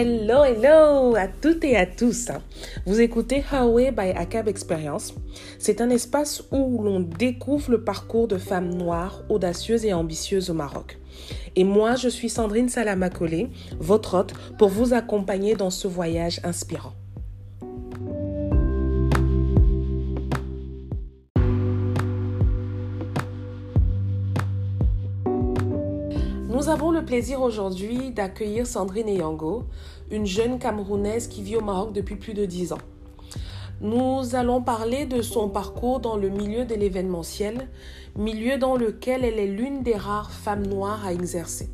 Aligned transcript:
Hello, 0.00 0.44
hello 0.44 1.16
à 1.16 1.26
toutes 1.26 1.64
et 1.64 1.76
à 1.76 1.84
tous. 1.84 2.28
Vous 2.86 3.00
écoutez 3.00 3.42
Huawei 3.50 3.90
by 3.90 4.10
ACAB 4.10 4.46
Experience. 4.46 5.12
C'est 5.58 5.80
un 5.80 5.90
espace 5.90 6.44
où 6.52 6.84
l'on 6.84 7.00
découvre 7.00 7.72
le 7.72 7.82
parcours 7.82 8.28
de 8.28 8.38
femmes 8.38 8.72
noires, 8.72 9.24
audacieuses 9.28 9.84
et 9.84 9.92
ambitieuses 9.92 10.50
au 10.50 10.54
Maroc. 10.54 11.00
Et 11.56 11.64
moi, 11.64 11.96
je 11.96 12.08
suis 12.08 12.28
Sandrine 12.28 12.68
Salamakolé, 12.68 13.48
votre 13.80 14.16
hôte, 14.16 14.34
pour 14.56 14.68
vous 14.68 14.94
accompagner 14.94 15.56
dans 15.56 15.70
ce 15.70 15.88
voyage 15.88 16.38
inspirant. 16.44 16.92
Nous 26.68 26.74
avons 26.74 26.90
le 26.90 27.02
plaisir 27.02 27.40
aujourd'hui 27.40 28.10
d'accueillir 28.10 28.66
Sandrine 28.66 29.08
Eyango, 29.08 29.64
une 30.10 30.26
jeune 30.26 30.58
Camerounaise 30.58 31.26
qui 31.26 31.42
vit 31.42 31.56
au 31.56 31.62
Maroc 31.62 31.94
depuis 31.94 32.16
plus 32.16 32.34
de 32.34 32.44
10 32.44 32.74
ans. 32.74 32.78
Nous 33.80 34.34
allons 34.34 34.60
parler 34.60 35.06
de 35.06 35.22
son 35.22 35.48
parcours 35.48 35.98
dans 35.98 36.18
le 36.18 36.28
milieu 36.28 36.66
de 36.66 36.74
l'événementiel, 36.74 37.68
milieu 38.16 38.58
dans 38.58 38.76
lequel 38.76 39.24
elle 39.24 39.38
est 39.38 39.46
l'une 39.46 39.82
des 39.82 39.96
rares 39.96 40.30
femmes 40.30 40.66
noires 40.66 41.06
à 41.06 41.14
exercer. 41.14 41.70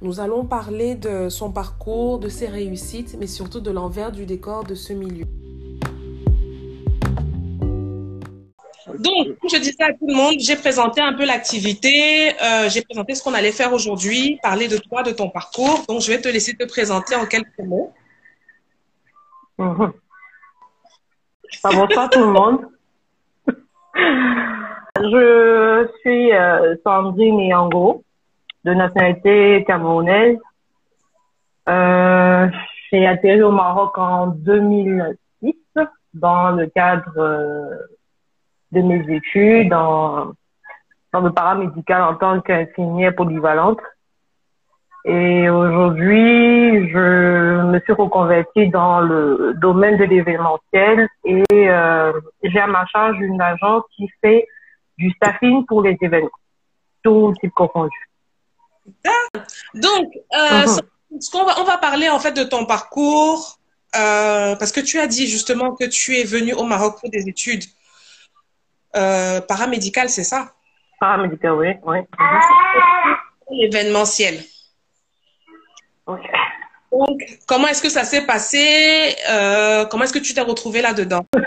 Nous 0.00 0.20
allons 0.20 0.44
parler 0.44 0.94
de 0.94 1.28
son 1.28 1.50
parcours, 1.50 2.20
de 2.20 2.28
ses 2.28 2.46
réussites, 2.46 3.16
mais 3.18 3.26
surtout 3.26 3.58
de 3.58 3.72
l'envers 3.72 4.12
du 4.12 4.26
décor 4.26 4.62
de 4.62 4.76
ce 4.76 4.92
milieu. 4.92 5.26
Donc, 8.98 9.36
je 9.50 9.58
disais 9.58 9.82
à 9.82 9.92
tout 9.92 10.06
le 10.06 10.14
monde, 10.14 10.34
j'ai 10.38 10.56
présenté 10.56 11.00
un 11.00 11.12
peu 11.14 11.24
l'activité, 11.24 12.32
euh, 12.42 12.68
j'ai 12.68 12.82
présenté 12.82 13.14
ce 13.14 13.22
qu'on 13.22 13.34
allait 13.34 13.52
faire 13.52 13.72
aujourd'hui, 13.72 14.38
parler 14.42 14.68
de 14.68 14.76
toi, 14.78 15.02
de 15.02 15.10
ton 15.10 15.30
parcours. 15.30 15.84
Donc, 15.88 16.00
je 16.00 16.10
vais 16.12 16.20
te 16.20 16.28
laisser 16.28 16.54
te 16.54 16.64
présenter 16.64 17.14
en 17.14 17.26
quelques 17.26 17.58
mots. 17.58 17.92
Mhm. 19.56 19.92
Bonsoir 21.62 22.10
tout 22.10 22.18
le 22.18 22.26
monde. 22.26 22.66
Je 24.96 25.88
suis 26.00 26.32
euh, 26.32 26.74
Sandrine 26.82 27.38
Yango, 27.38 28.02
de 28.64 28.74
nationalité 28.74 29.62
camerounaise. 29.64 30.38
Euh, 31.68 32.48
j'ai 32.90 33.06
atterri 33.06 33.42
au 33.42 33.52
Maroc 33.52 33.96
en 33.96 34.26
2006 34.26 35.54
dans 36.14 36.50
le 36.50 36.66
cadre 36.66 37.86
de 38.74 38.82
mes 38.82 39.16
études 39.16 39.70
dans, 39.70 40.32
dans 41.12 41.20
le 41.20 41.32
paramédical 41.32 42.02
en 42.02 42.14
tant 42.16 42.40
qu'infirmière 42.40 43.14
polyvalente. 43.14 43.80
Et 45.06 45.50
aujourd'hui, 45.50 46.88
je 46.90 47.62
me 47.62 47.78
suis 47.80 47.92
reconvertie 47.92 48.68
dans 48.70 49.00
le 49.00 49.52
domaine 49.60 49.98
de 49.98 50.04
l'événementiel 50.04 51.06
et 51.24 51.44
euh, 51.52 52.12
j'ai 52.42 52.58
à 52.58 52.66
ma 52.66 52.86
charge 52.86 53.18
une 53.20 53.40
agence 53.40 53.82
qui 53.94 54.08
fait 54.22 54.46
du 54.96 55.10
staffing 55.10 55.66
pour 55.66 55.82
les 55.82 55.98
événements, 56.00 56.30
tout 57.02 57.34
type 57.40 57.52
confondu. 57.52 57.96
Donc, 59.74 60.06
euh, 60.32 60.62
mhm. 60.62 61.20
ce 61.20 61.30
qu'on 61.30 61.44
va, 61.44 61.60
on 61.60 61.64
va 61.64 61.76
parler 61.76 62.08
en 62.08 62.18
fait 62.18 62.32
de 62.32 62.44
ton 62.44 62.64
parcours, 62.64 63.58
euh, 63.96 64.56
parce 64.56 64.72
que 64.72 64.80
tu 64.80 64.98
as 64.98 65.06
dit 65.06 65.26
justement 65.26 65.74
que 65.74 65.84
tu 65.84 66.16
es 66.16 66.24
venu 66.24 66.54
au 66.54 66.64
Maroc 66.64 66.98
pour 67.00 67.10
des 67.10 67.28
études 67.28 67.64
euh, 68.96 69.40
paramédical, 69.40 70.08
c'est 70.08 70.24
ça? 70.24 70.52
Paramédical, 71.00 71.52
oui. 71.52 71.68
oui. 71.84 71.98
L'événementiel. 73.50 74.36
Donc, 76.06 76.20
comment 77.48 77.66
est-ce 77.68 77.82
que 77.82 77.88
ça 77.88 78.04
s'est 78.04 78.26
passé? 78.26 79.16
Euh, 79.30 79.84
Comment 79.90 80.04
est-ce 80.04 80.12
que 80.12 80.24
tu 80.24 80.34
t'es 80.34 80.40
retrouvée 80.40 80.82
là-dedans? 80.82 81.26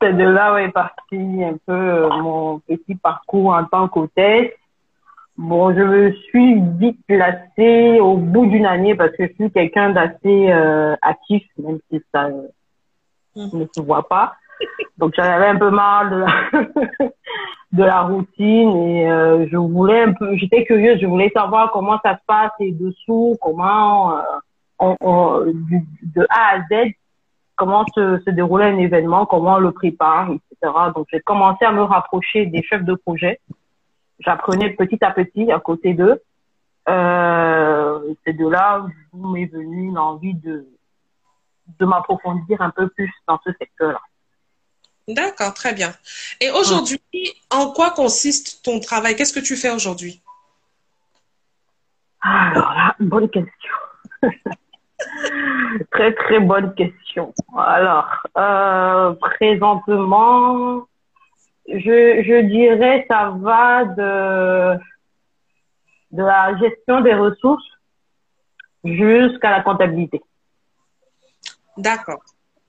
C'est 0.00 0.12
de 0.12 0.24
là 0.24 0.52
où 0.52 0.56
est 0.58 0.70
parti 0.70 1.16
un 1.42 1.56
peu 1.66 1.72
euh, 1.72 2.08
mon 2.10 2.58
petit 2.60 2.94
parcours 2.96 3.54
en 3.54 3.64
tant 3.64 3.88
qu'hôtesse. 3.88 4.50
Bon, 5.38 5.74
je 5.74 5.82
me 5.82 6.12
suis 6.12 6.60
vite 6.78 6.98
placée 7.06 7.98
au 7.98 8.18
bout 8.18 8.46
d'une 8.46 8.66
année 8.66 8.94
parce 8.94 9.12
que 9.12 9.26
je 9.26 9.32
suis 9.32 9.50
quelqu'un 9.50 9.90
d'assez 9.90 10.52
actif, 11.00 11.44
même 11.58 11.78
si 11.90 12.00
ça 12.12 12.26
hum. 13.34 13.50
ne 13.54 13.66
se 13.74 13.80
voit 13.80 14.06
pas. 14.06 14.34
Donc 14.98 15.12
j'avais 15.14 15.46
un 15.46 15.56
peu 15.56 15.70
marre 15.70 16.10
de 17.72 17.84
la, 17.84 18.02
routine 18.02 18.76
et 18.76 19.10
euh, 19.10 19.46
je 19.50 19.56
voulais 19.56 20.02
un 20.02 20.12
peu, 20.12 20.34
j'étais 20.36 20.64
curieuse, 20.64 20.98
je 21.00 21.06
voulais 21.06 21.30
savoir 21.34 21.70
comment 21.72 21.98
ça 22.02 22.14
se 22.14 22.24
passe 22.26 22.52
et 22.60 22.72
dessous, 22.72 23.36
comment 23.40 24.16
euh, 24.16 24.22
on, 24.78 25.42
de 25.44 26.26
A 26.30 26.56
à 26.56 26.60
Z, 26.70 26.92
comment 27.56 27.84
se, 27.94 28.18
se 28.24 28.30
déroulait 28.30 28.66
un 28.66 28.78
événement, 28.78 29.26
comment 29.26 29.54
on 29.54 29.58
le 29.58 29.72
prépare, 29.72 30.30
etc. 30.30 30.72
Donc 30.94 31.06
j'ai 31.12 31.20
commencé 31.20 31.64
à 31.64 31.72
me 31.72 31.82
rapprocher 31.82 32.46
des 32.46 32.62
chefs 32.62 32.84
de 32.84 32.94
projet. 32.94 33.40
J'apprenais 34.20 34.70
petit 34.70 35.04
à 35.04 35.10
petit 35.10 35.52
à 35.52 35.60
côté 35.60 35.92
d'eux. 35.92 36.22
Euh, 36.88 38.14
c'est 38.24 38.32
de 38.32 38.46
là 38.46 38.86
où 39.12 39.28
m'est 39.28 39.46
venue 39.46 39.92
l'envie 39.92 40.34
de 40.34 40.66
de 41.80 41.84
m'approfondir 41.84 42.60
un 42.62 42.70
peu 42.70 42.88
plus 42.88 43.12
dans 43.26 43.40
ce 43.44 43.50
secteur-là. 43.58 44.00
D'accord, 45.08 45.54
très 45.54 45.72
bien. 45.72 45.92
Et 46.40 46.50
aujourd'hui, 46.50 47.00
en 47.50 47.70
quoi 47.70 47.90
consiste 47.90 48.64
ton 48.64 48.80
travail? 48.80 49.14
Qu'est-ce 49.14 49.32
que 49.32 49.44
tu 49.44 49.56
fais 49.56 49.70
aujourd'hui? 49.70 50.20
Alors 52.20 52.72
là, 52.74 52.96
bonne 52.98 53.30
question. 53.30 53.74
très, 55.92 56.12
très 56.12 56.40
bonne 56.40 56.74
question. 56.74 57.32
Alors, 57.56 58.08
euh, 58.36 59.12
présentement, 59.14 60.86
je, 61.68 62.22
je 62.22 62.40
dirais 62.48 63.06
ça 63.08 63.32
va 63.40 63.84
de, 63.84 64.78
de 66.12 66.22
la 66.22 66.56
gestion 66.58 67.00
des 67.02 67.14
ressources 67.14 67.64
jusqu'à 68.84 69.50
la 69.50 69.62
comptabilité. 69.62 70.20
D'accord. 71.76 72.22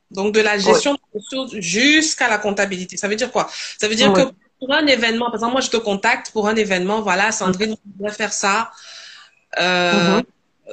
Donc, 0.10 0.34
de 0.34 0.40
la 0.40 0.58
gestion 0.58 0.94
de 0.94 1.00
ressources 1.14 1.56
jusqu'à 1.58 2.30
la 2.30 2.38
comptabilité. 2.38 2.96
Ça 2.96 3.08
veut 3.08 3.16
dire 3.16 3.32
quoi? 3.32 3.50
Ça 3.78 3.88
veut 3.88 3.96
dire 3.96 4.14
que 4.14 4.22
pour 4.60 4.74
un 4.74 4.86
événement, 4.88 5.26
par 5.26 5.36
exemple, 5.36 5.54
moi, 5.54 5.62
je 5.62 5.70
te 5.70 5.78
contacte 5.78 6.32
pour 6.32 6.48
un 6.48 6.56
événement, 6.56 7.02
voilà, 7.02 7.32
Sandrine, 7.32 7.76
on 8.00 8.06
va 8.06 8.12
faire 8.12 8.34
ça. 8.34 8.72
Euh, 9.60 10.20
mm-hmm. 10.20 10.24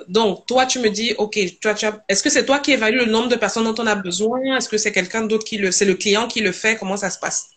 Donc, 0.08 0.46
toi, 0.46 0.66
tu 0.66 0.78
me 0.78 0.88
dis, 0.88 1.14
OK, 1.18 1.38
toi, 1.60 1.74
tu 1.74 1.86
est-ce 2.08 2.22
que 2.22 2.30
c'est 2.30 2.46
toi 2.46 2.60
qui 2.60 2.72
évalue 2.72 2.98
le 2.98 3.06
nombre 3.06 3.28
de 3.28 3.36
personnes 3.36 3.64
dont 3.64 3.82
on 3.82 3.86
a 3.86 3.94
besoin? 3.94 4.40
Est-ce 4.56 4.68
que 4.68 4.78
c'est 4.78 4.92
quelqu'un 4.92 5.22
d'autre 5.26 5.44
qui 5.44 5.58
le... 5.58 5.72
C'est 5.72 5.84
le 5.84 5.94
client 5.94 6.26
qui 6.26 6.40
le 6.40 6.52
fait? 6.52 6.76
Comment 6.76 6.96
ça 6.96 7.10
se 7.10 7.18
passe? 7.18 7.50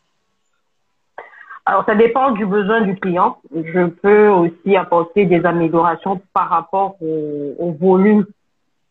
Alors, 1.65 1.85
ça 1.85 1.95
dépend 1.95 2.31
du 2.31 2.45
besoin 2.45 2.81
du 2.81 2.95
client. 2.95 3.39
Je 3.53 3.87
peux 3.87 4.27
aussi 4.29 4.75
apporter 4.75 5.25
des 5.25 5.45
améliorations 5.45 6.21
par 6.33 6.49
rapport 6.49 6.95
au, 7.01 7.55
au 7.59 7.71
volume 7.73 8.25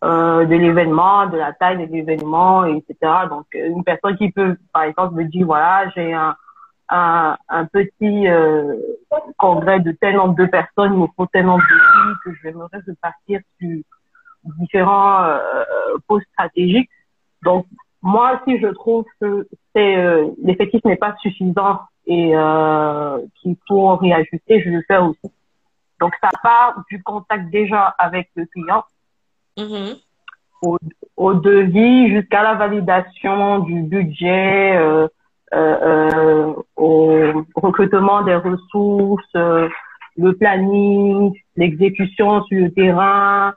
euh, 0.04 0.44
de 0.44 0.54
l'événement, 0.54 1.26
de 1.26 1.38
la 1.38 1.52
taille 1.52 1.86
de 1.86 1.92
l'événement, 1.92 2.64
etc. 2.64 2.94
Donc, 3.30 3.46
une 3.54 3.84
personne 3.84 4.16
qui 4.16 4.30
peut, 4.30 4.56
par 4.72 4.82
exemple, 4.84 5.14
me 5.14 5.24
dire, 5.24 5.46
voilà, 5.46 5.88
j'ai 5.96 6.12
un, 6.12 6.36
un, 6.88 7.36
un, 7.48 7.64
petit 7.64 8.28
euh, 8.28 8.76
congrès 9.36 9.80
de 9.80 9.92
tel 9.92 10.16
nombre 10.16 10.36
de 10.36 10.46
personnes, 10.46 10.94
il 10.94 11.00
me 11.00 11.06
faut 11.16 11.26
tel 11.26 11.46
nombre 11.46 11.62
de 11.62 11.66
filles, 11.66 12.14
que 12.24 12.30
j'aimerais 12.42 12.80
repartir 12.86 13.40
sur 13.58 13.80
différents 14.60 15.22
euh, 15.24 15.64
postes 16.06 16.26
stratégiques. 16.32 16.90
Donc, 17.42 17.66
moi, 18.02 18.40
si 18.46 18.58
je 18.60 18.68
trouve 18.68 19.04
que 19.20 19.48
euh, 19.76 20.30
l'effectif 20.42 20.84
n'est 20.84 20.96
pas 20.96 21.16
suffisant 21.20 21.80
et 22.06 22.36
euh, 22.36 23.18
qu'il 23.36 23.56
faut 23.66 23.96
réajuster, 23.96 24.60
je 24.60 24.70
le 24.70 24.82
fais 24.86 24.98
aussi. 24.98 25.32
Donc, 26.00 26.12
ça 26.22 26.30
part 26.42 26.82
du 26.91 27.03
contact 27.03 27.50
déjà 27.50 27.86
avec 27.98 28.30
le 28.36 28.47
client 28.47 28.84
Mm-hmm. 29.58 29.97
au, 30.62 30.78
au, 31.16 31.34
devis 31.34 32.10
jusqu'à 32.10 32.42
la 32.42 32.54
validation 32.54 33.60
du 33.60 33.82
budget, 33.82 34.76
euh, 34.76 35.08
euh, 35.54 35.76
euh 35.82 36.53
au 36.76 37.44
recrutement 37.54 38.22
des 38.22 38.34
ressources, 38.34 39.32
le 39.34 40.32
planning, 40.36 41.32
l'exécution 41.56 42.44
sur 42.44 42.60
le 42.60 42.72
terrain, 42.72 43.54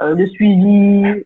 le 0.00 0.26
suivi, 0.26 1.24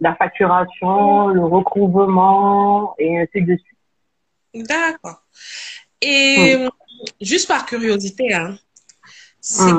la 0.00 0.14
facturation, 0.14 1.28
le 1.28 1.44
recouvrement 1.44 2.94
et 2.98 3.20
ainsi 3.20 3.42
de 3.42 3.56
suite. 3.56 4.66
D'accord. 4.66 5.22
Et 6.00 6.56
mm. 6.56 6.68
juste 7.20 7.48
par 7.48 7.66
curiosité, 7.66 8.32
hein, 8.34 8.56
c'est 9.40 9.72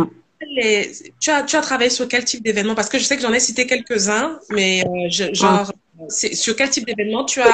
tu, 1.19 1.29
as, 1.31 1.43
tu 1.43 1.55
as 1.55 1.61
travaillé 1.61 1.89
sur 1.89 2.07
quel 2.07 2.23
type 2.23 2.43
d'événement? 2.43 2.75
Parce 2.75 2.89
que 2.89 2.97
je 2.97 3.03
sais 3.03 3.15
que 3.15 3.21
j'en 3.21 3.33
ai 3.33 3.39
cité 3.39 3.67
quelques-uns, 3.67 4.39
mais 4.51 4.83
euh, 4.85 5.09
genre, 5.33 5.71
sur 6.09 6.55
quel 6.55 6.69
type 6.69 6.85
d'événement 6.85 7.25
tu 7.25 7.41
as, 7.41 7.53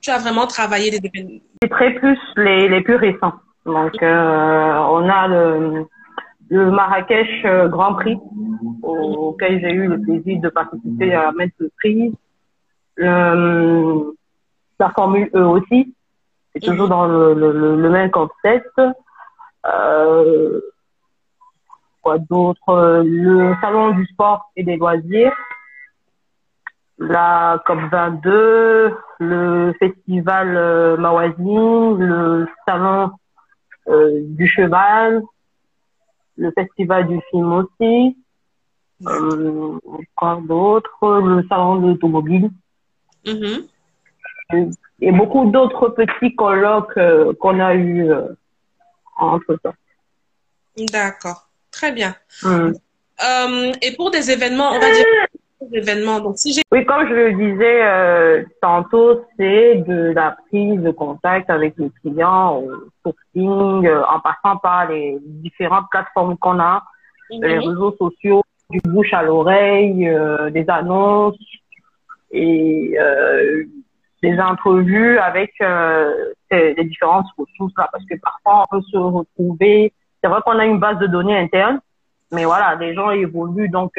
tu 0.00 0.10
as 0.10 0.18
vraiment 0.18 0.46
travaillé 0.46 0.90
des 0.90 1.00
événements? 1.02 1.40
C'est 1.62 1.68
très 1.68 1.94
plus 1.94 2.18
les, 2.36 2.68
les 2.68 2.82
plus 2.82 2.96
récents. 2.96 3.34
Donc, 3.66 4.02
euh, 4.02 4.74
on 4.96 5.08
a 5.08 5.28
le, 5.28 5.86
le 6.48 6.70
Marrakech 6.70 7.44
euh, 7.44 7.68
Grand 7.68 7.94
Prix 7.94 8.18
auquel 8.82 9.60
j'ai 9.60 9.70
eu 9.72 9.86
le 9.86 10.00
plaisir 10.00 10.40
de 10.40 10.48
participer 10.48 11.14
à 11.14 11.32
maintes 11.32 11.52
reprises. 11.60 12.14
Euh, 12.98 14.12
la 14.78 14.90
Formule 14.90 15.30
E 15.34 15.40
aussi, 15.40 15.94
c'est 16.52 16.60
toujours 16.60 16.88
dans 16.88 17.06
le, 17.06 17.34
le, 17.34 17.76
le, 17.76 17.90
même 17.90 18.10
concept. 18.10 18.80
Euh, 19.66 20.60
quoi 22.02 22.18
d'autre 22.18 23.02
Le 23.04 23.54
salon 23.60 23.90
du 23.90 24.06
sport 24.06 24.50
et 24.56 24.62
des 24.62 24.76
loisirs, 24.76 25.32
la 26.98 27.62
COP 27.66 27.78
22, 27.90 28.94
le 29.20 29.74
festival 29.78 30.56
euh, 30.56 30.96
le 30.96 32.48
salon 32.66 33.10
euh, 33.88 34.20
du 34.24 34.46
cheval, 34.46 35.22
le 36.36 36.50
festival 36.52 37.08
du 37.08 37.20
film 37.30 37.52
aussi, 37.52 38.16
euh, 39.06 39.78
quoi 40.14 40.40
d'autre, 40.46 41.20
le 41.20 41.42
salon 41.48 41.76
de 41.76 41.88
l'automobile. 41.88 42.50
Mm-hmm. 43.24 44.76
Et 45.02 45.12
beaucoup 45.12 45.50
d'autres 45.50 45.88
petits 45.90 46.34
colloques 46.34 46.96
euh, 46.96 47.32
qu'on 47.40 47.60
a 47.60 47.74
eu 47.74 48.10
euh, 48.10 48.28
entre 49.16 49.56
temps. 49.56 49.74
D'accord, 50.92 51.48
très 51.70 51.92
bien. 51.92 52.14
Mm. 52.42 52.72
et 53.82 53.94
pour 53.96 54.10
des 54.10 54.30
événements, 54.30 54.70
on 54.70 54.78
va 54.78 54.92
dire 54.92 55.04
événements. 55.72 56.20
Donc, 56.20 56.38
si 56.38 56.60
oui, 56.72 56.84
comme 56.84 57.08
je 57.08 57.14
le 57.14 57.32
disais 57.32 57.82
euh, 57.82 58.44
tantôt, 58.60 59.24
c'est 59.36 59.76
de 59.86 60.12
la 60.12 60.36
prise 60.48 60.80
de 60.80 60.90
contact 60.90 61.50
avec 61.50 61.74
les 61.78 61.90
clients 62.00 62.56
au 62.56 62.70
sourcing, 63.04 63.86
euh, 63.86 64.02
en 64.06 64.20
passant 64.20 64.56
par 64.58 64.88
les 64.88 65.18
différentes 65.20 65.86
plateformes 65.90 66.36
qu'on 66.38 66.58
a, 66.60 66.82
mhm. 67.30 67.42
les 67.42 67.58
réseaux 67.58 67.94
sociaux, 67.96 68.42
du 68.70 68.80
bouche 68.84 69.12
à 69.12 69.22
l'oreille, 69.22 70.08
euh, 70.08 70.50
des 70.50 70.64
annonces 70.68 71.36
et 72.30 72.96
des 74.22 74.38
entrevues 74.38 75.18
avec 75.18 75.52
les 76.52 76.84
différentes 76.84 77.26
ressources 77.36 77.72
là, 77.76 77.88
parce 77.90 78.04
que 78.04 78.14
parfois 78.20 78.64
on 78.70 78.76
peut 78.76 78.84
se 78.88 78.96
retrouver. 78.96 79.92
C'est 80.22 80.28
vrai 80.28 80.40
qu'on 80.44 80.58
a 80.58 80.66
une 80.66 80.78
base 80.78 80.98
de 80.98 81.06
données 81.06 81.36
interne, 81.36 81.80
mais 82.30 82.44
voilà, 82.44 82.74
les 82.76 82.94
gens 82.94 83.10
évoluent 83.10 83.68
donc 83.70 83.92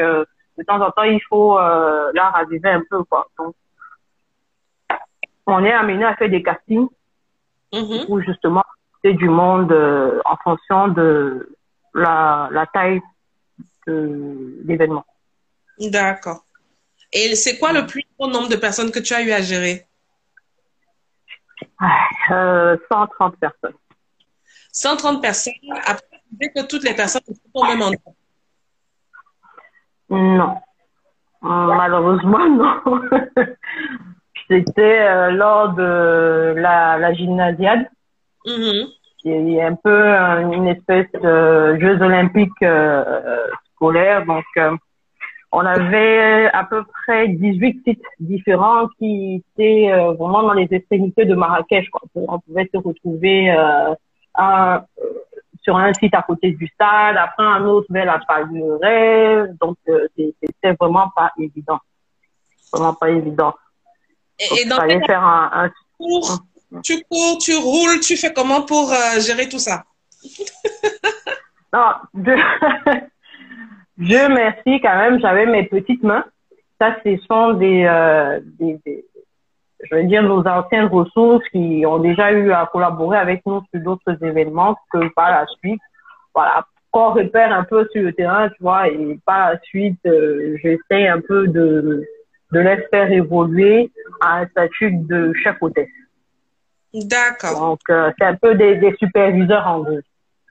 de 0.61 0.63
temps 0.63 0.81
en 0.81 0.91
temps, 0.91 1.03
il 1.03 1.21
faut 1.27 1.57
euh, 1.57 2.11
la 2.13 2.29
raviver 2.29 2.69
un 2.69 2.83
peu, 2.89 3.03
quoi. 3.03 3.27
Donc, 3.37 3.55
on 5.47 5.63
est 5.63 5.71
amené 5.71 6.05
à 6.05 6.15
faire 6.15 6.29
des 6.29 6.43
castings 6.43 6.87
mm 7.73 8.05
pour 8.05 8.21
justement 8.21 8.63
c'est 9.03 9.13
du 9.13 9.29
monde 9.29 9.71
euh, 9.71 10.19
en 10.25 10.35
fonction 10.43 10.89
de 10.89 11.55
la, 11.95 12.49
la 12.51 12.65
taille 12.67 13.01
de 13.87 14.61
l'événement. 14.65 15.05
D'accord. 15.79 16.45
Et 17.11 17.35
c'est 17.35 17.57
quoi 17.57 17.73
le 17.73 17.87
plus 17.87 18.03
grand 18.19 18.29
nombre 18.29 18.49
de 18.49 18.55
personnes 18.55 18.91
que 18.91 18.99
tu 18.99 19.13
as 19.13 19.23
eu 19.23 19.31
à 19.31 19.41
gérer? 19.41 19.87
Euh, 22.29 22.77
130 22.91 23.37
personnes. 23.37 23.73
130 24.71 25.21
personnes, 25.21 25.53
après 25.85 26.10
que 26.39 26.67
toutes 26.67 26.83
les 26.83 26.95
personnes 26.95 27.21
sont 27.25 27.35
au 27.53 27.65
même 27.65 27.81
endroit. 27.81 28.13
Non. 30.09 30.55
Malheureusement, 31.41 32.49
non. 32.85 33.01
C'était 34.51 34.99
euh, 35.01 35.31
lors 35.31 35.73
de 35.73 36.53
la, 36.57 36.97
la 36.97 37.13
gymnasiade. 37.13 37.87
Mm-hmm. 38.45 38.87
Il 39.23 39.49
y 39.51 39.61
a 39.61 39.67
un 39.67 39.75
peu 39.75 40.03
une 40.53 40.67
espèce 40.67 41.11
de 41.13 41.79
Jeux 41.79 42.01
olympiques 42.01 42.51
euh, 42.63 43.47
scolaires. 43.75 44.25
Donc, 44.25 44.43
euh, 44.57 44.75
on 45.53 45.59
avait 45.59 46.49
à 46.51 46.65
peu 46.65 46.83
près 46.83 47.27
18 47.27 47.83
sites 47.85 48.03
différents 48.19 48.87
qui 48.97 49.43
étaient 49.57 49.91
vraiment 50.17 50.43
dans 50.43 50.53
les 50.53 50.67
extrémités 50.71 51.25
de 51.25 51.35
Marrakech. 51.35 51.89
Quoi. 51.89 52.01
On 52.15 52.39
pouvait 52.39 52.69
se 52.73 52.77
retrouver 52.77 53.49
à, 54.33 54.85
sur 55.61 55.77
un 55.77 55.93
site 55.93 56.13
à 56.13 56.21
côté 56.23 56.51
du 56.51 56.67
stade, 56.67 57.17
après 57.17 57.43
un 57.43 57.65
autre 57.65 57.87
vers 57.89 58.05
la 58.05 58.19
Palmeraie. 58.19 59.47
Donc, 59.59 59.77
euh, 59.89 60.07
c'était 60.17 60.75
vraiment 60.79 61.11
pas 61.15 61.31
évident. 61.37 61.79
Vraiment 62.73 62.93
pas 62.93 63.09
évident. 63.09 63.53
Et, 64.39 64.65
donc, 64.65 64.79
fallait 64.79 65.05
faire 65.05 65.23
un, 65.23 65.69
tu 66.83 67.03
cours, 67.09 67.37
tu 67.37 67.55
roules, 67.55 67.99
tu 67.99 68.17
fais 68.17 68.33
comment 68.33 68.63
pour 68.63 68.91
euh, 68.91 69.19
gérer 69.19 69.49
tout 69.49 69.59
ça? 69.59 69.83
Non, 71.73 71.93
je... 72.13 72.31
Dieu 73.97 74.27
merci 74.27 74.81
quand 74.81 74.97
même, 74.97 75.21
j'avais 75.21 75.45
mes 75.45 75.67
petites 75.67 76.03
mains. 76.03 76.25
Ça, 76.77 76.97
ce 77.01 77.15
sont 77.29 77.53
des, 77.53 77.85
euh, 77.85 78.41
des, 78.59 78.77
des 78.85 79.05
je 79.83 79.95
veux 79.95 80.03
dire, 80.03 80.23
nos 80.23 80.45
anciennes 80.45 80.85
ressources 80.85 81.47
qui 81.49 81.83
ont 81.85 81.99
déjà 81.99 82.31
eu 82.31 82.51
à 82.51 82.69
collaborer 82.71 83.17
avec 83.17 83.45
nous 83.45 83.61
sur 83.71 83.81
d'autres 83.83 84.23
événements 84.23 84.77
que 84.91 85.07
par 85.13 85.31
la 85.31 85.45
suite, 85.59 85.81
voilà, 86.33 86.65
qu'on 86.91 87.13
repère 87.13 87.51
un 87.51 87.63
peu 87.63 87.87
sur 87.91 88.03
le 88.03 88.13
terrain, 88.13 88.49
tu 88.49 88.61
vois, 88.61 88.87
et 88.87 89.19
par 89.25 89.51
la 89.51 89.59
suite, 89.61 89.99
euh, 90.05 90.57
j'essaie 90.61 91.07
un 91.07 91.21
peu 91.21 91.47
de, 91.47 92.05
de 92.51 92.59
les 92.59 92.77
faire 92.89 93.11
évoluer 93.11 93.91
à 94.19 94.39
un 94.39 94.47
statut 94.47 94.91
de 94.91 95.33
chef 95.43 95.55
hôtesse. 95.61 95.87
D'accord. 96.93 97.59
Donc, 97.59 97.79
euh, 97.89 98.11
c'est 98.19 98.25
un 98.25 98.35
peu 98.35 98.55
des, 98.55 98.75
des, 98.75 98.93
superviseurs 98.99 99.65
en 99.65 99.79
gros. 99.79 99.99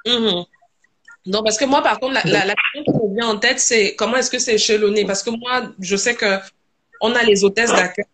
Mm 0.07 0.43
Non, 1.27 1.43
parce 1.43 1.59
que 1.59 1.67
moi, 1.67 1.83
par 1.83 2.01
contre, 2.01 2.15
la, 2.15 2.23
la, 2.25 2.47
la 2.47 2.55
question 2.55 2.93
qui 2.93 3.09
me 3.09 3.15
vient 3.15 3.29
en 3.29 3.37
tête, 3.37 3.59
c'est 3.59 3.95
comment 3.95 4.17
est-ce 4.17 4.31
que 4.31 4.39
c'est 4.39 4.55
échelonné? 4.55 5.05
Parce 5.05 5.23
que 5.23 5.31
moi, 5.31 5.71
je 5.79 5.97
sais 5.97 6.15
que 6.15 6.39
on 7.03 7.15
a 7.15 7.23
les 7.23 7.45
hôtesses 7.45 7.73
d'accueil 7.73 8.07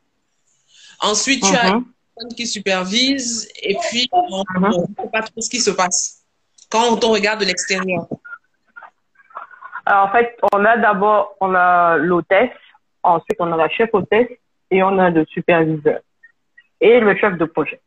Ensuite, 1.01 1.43
tu 1.43 1.55
as 1.55 1.71
uh-huh. 1.71 1.77
une 1.77 1.85
personne 2.15 2.37
qui 2.37 2.47
supervise 2.47 3.49
et 3.63 3.77
puis 3.91 4.09
on 4.13 4.45
ne 4.61 4.69
uh-huh. 4.69 4.87
sait 4.87 5.11
pas 5.11 5.23
trop 5.23 5.41
ce 5.41 5.51
qui 5.51 5.61
se 5.61 5.71
passe 5.71 6.23
quand 6.71 7.05
on 7.05 7.11
regarde 7.11 7.41
de 7.41 7.45
l'extérieur. 7.45 8.07
Alors, 9.85 10.09
en 10.09 10.13
fait, 10.13 10.37
on 10.53 10.65
a 10.65 10.77
d'abord 10.77 11.37
on 11.41 11.55
a 11.55 11.97
l'hôtesse, 11.97 12.51
ensuite 13.03 13.37
on 13.39 13.53
a 13.53 13.57
la 13.57 13.69
chef 13.69 13.91
hôtesse 13.93 14.29
et 14.71 14.83
on 14.83 14.99
a 14.99 15.11
le 15.11 15.25
superviseur 15.27 16.01
et 16.81 17.01
le 17.01 17.17
chef 17.17 17.39
de 17.39 17.45
projet. 17.45 17.81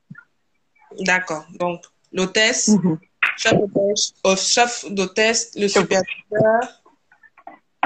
D'accord. 1.00 1.46
Donc, 1.60 1.82
l'hôtesse, 2.12 2.70
mm-hmm. 2.70 2.98
chef 3.38 4.86
d'hôtesse, 4.92 5.52
le 5.56 5.68
superviseur. 5.68 6.62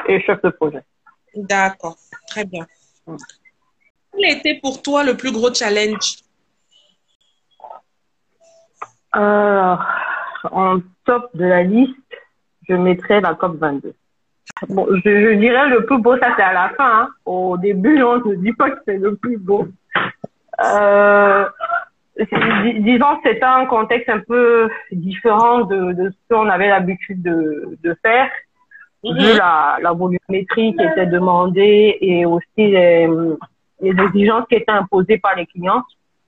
Et 0.07 0.21
chef 0.21 0.41
de 0.41 0.49
projet. 0.49 0.83
D'accord. 1.35 1.97
Très 2.27 2.45
bien. 2.45 2.67
Mm. 3.07 3.15
Quel 4.13 4.25
a 4.25 4.31
été 4.31 4.59
pour 4.61 4.81
toi 4.81 5.03
le 5.03 5.15
plus 5.17 5.31
gros 5.31 5.53
challenge? 5.53 6.17
Alors, 9.11 9.85
en 10.51 10.79
top 11.05 11.29
de 11.35 11.45
la 11.45 11.63
liste, 11.63 11.95
je 12.67 12.73
mettrais 12.73 13.21
la 13.21 13.35
COP 13.35 13.57
22. 13.57 13.93
Bon, 14.69 14.87
je, 15.03 15.35
dirais 15.35 15.67
le 15.69 15.85
plus 15.85 15.99
beau, 15.99 16.17
ça 16.17 16.33
c'est 16.35 16.43
à 16.43 16.53
la 16.53 16.69
fin. 16.69 17.01
Hein. 17.01 17.09
Au 17.25 17.57
début, 17.57 18.01
on 18.03 18.17
ne 18.17 18.35
dit 18.35 18.53
pas 18.53 18.71
que 18.71 18.79
c'est 18.85 18.97
le 18.97 19.15
plus 19.15 19.37
beau. 19.37 19.67
Euh, 20.63 21.45
disons 22.17 23.15
que 23.17 23.29
c'était 23.29 23.43
un 23.43 23.65
contexte 23.65 24.09
un 24.09 24.19
peu 24.19 24.69
différent 24.91 25.61
de, 25.61 25.93
de 25.93 26.09
ce 26.11 26.33
qu'on 26.33 26.49
avait 26.49 26.69
l'habitude 26.69 27.21
de, 27.21 27.77
de 27.83 27.97
faire, 28.01 28.29
vu 29.03 29.11
mhm. 29.11 29.37
la, 29.37 29.77
la 29.81 29.91
volumétrie 29.91 30.75
qui 30.75 30.83
était 30.83 31.07
demandée 31.07 31.97
et 31.99 32.25
aussi 32.25 32.45
les, 32.57 33.07
les 33.83 34.03
exigences 34.03 34.45
qui 34.47 34.55
étaient 34.55 34.71
imposées 34.71 35.17
par 35.17 35.35
les 35.35 35.45
clients. 35.45 35.83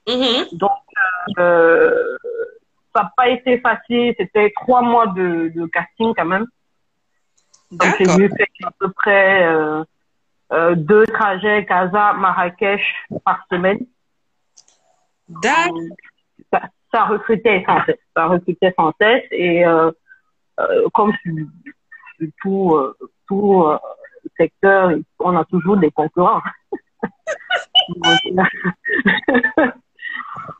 Mm-hmm. 0.07 0.57
Donc, 0.57 0.71
euh, 1.39 2.17
ça 2.95 3.03
n'a 3.03 3.11
pas 3.15 3.29
été 3.29 3.59
facile. 3.59 4.13
C'était 4.17 4.51
trois 4.55 4.81
mois 4.81 5.07
de, 5.07 5.51
de, 5.55 5.65
casting 5.67 6.13
quand 6.15 6.25
même. 6.25 6.45
Donc, 7.71 7.95
j'ai 7.97 8.05
dû 8.05 8.29
faire 8.29 8.67
à 8.67 8.71
peu 8.79 8.91
près 8.91 9.47
euh, 9.47 9.83
euh, 10.53 10.75
deux 10.75 11.05
trajets 11.07 11.65
Casa-Marrakech 11.65 12.83
par 13.23 13.45
semaine. 13.51 13.79
D'accord. 15.27 15.79
Ça, 16.53 16.61
ça, 16.93 17.05
recrutait 17.05 17.63
sans 17.65 17.83
cesse. 17.85 17.99
Ça 18.15 18.27
recrutait 18.27 18.73
sans 18.77 18.93
cesse. 19.01 19.23
Et 19.31 19.65
euh, 19.65 19.91
comme 20.93 21.11
tout, 22.41 22.93
tout 23.27 23.65
secteur, 24.37 24.91
on 25.19 25.35
a 25.35 25.43
toujours 25.45 25.77
des 25.77 25.91
concurrents. 25.91 26.41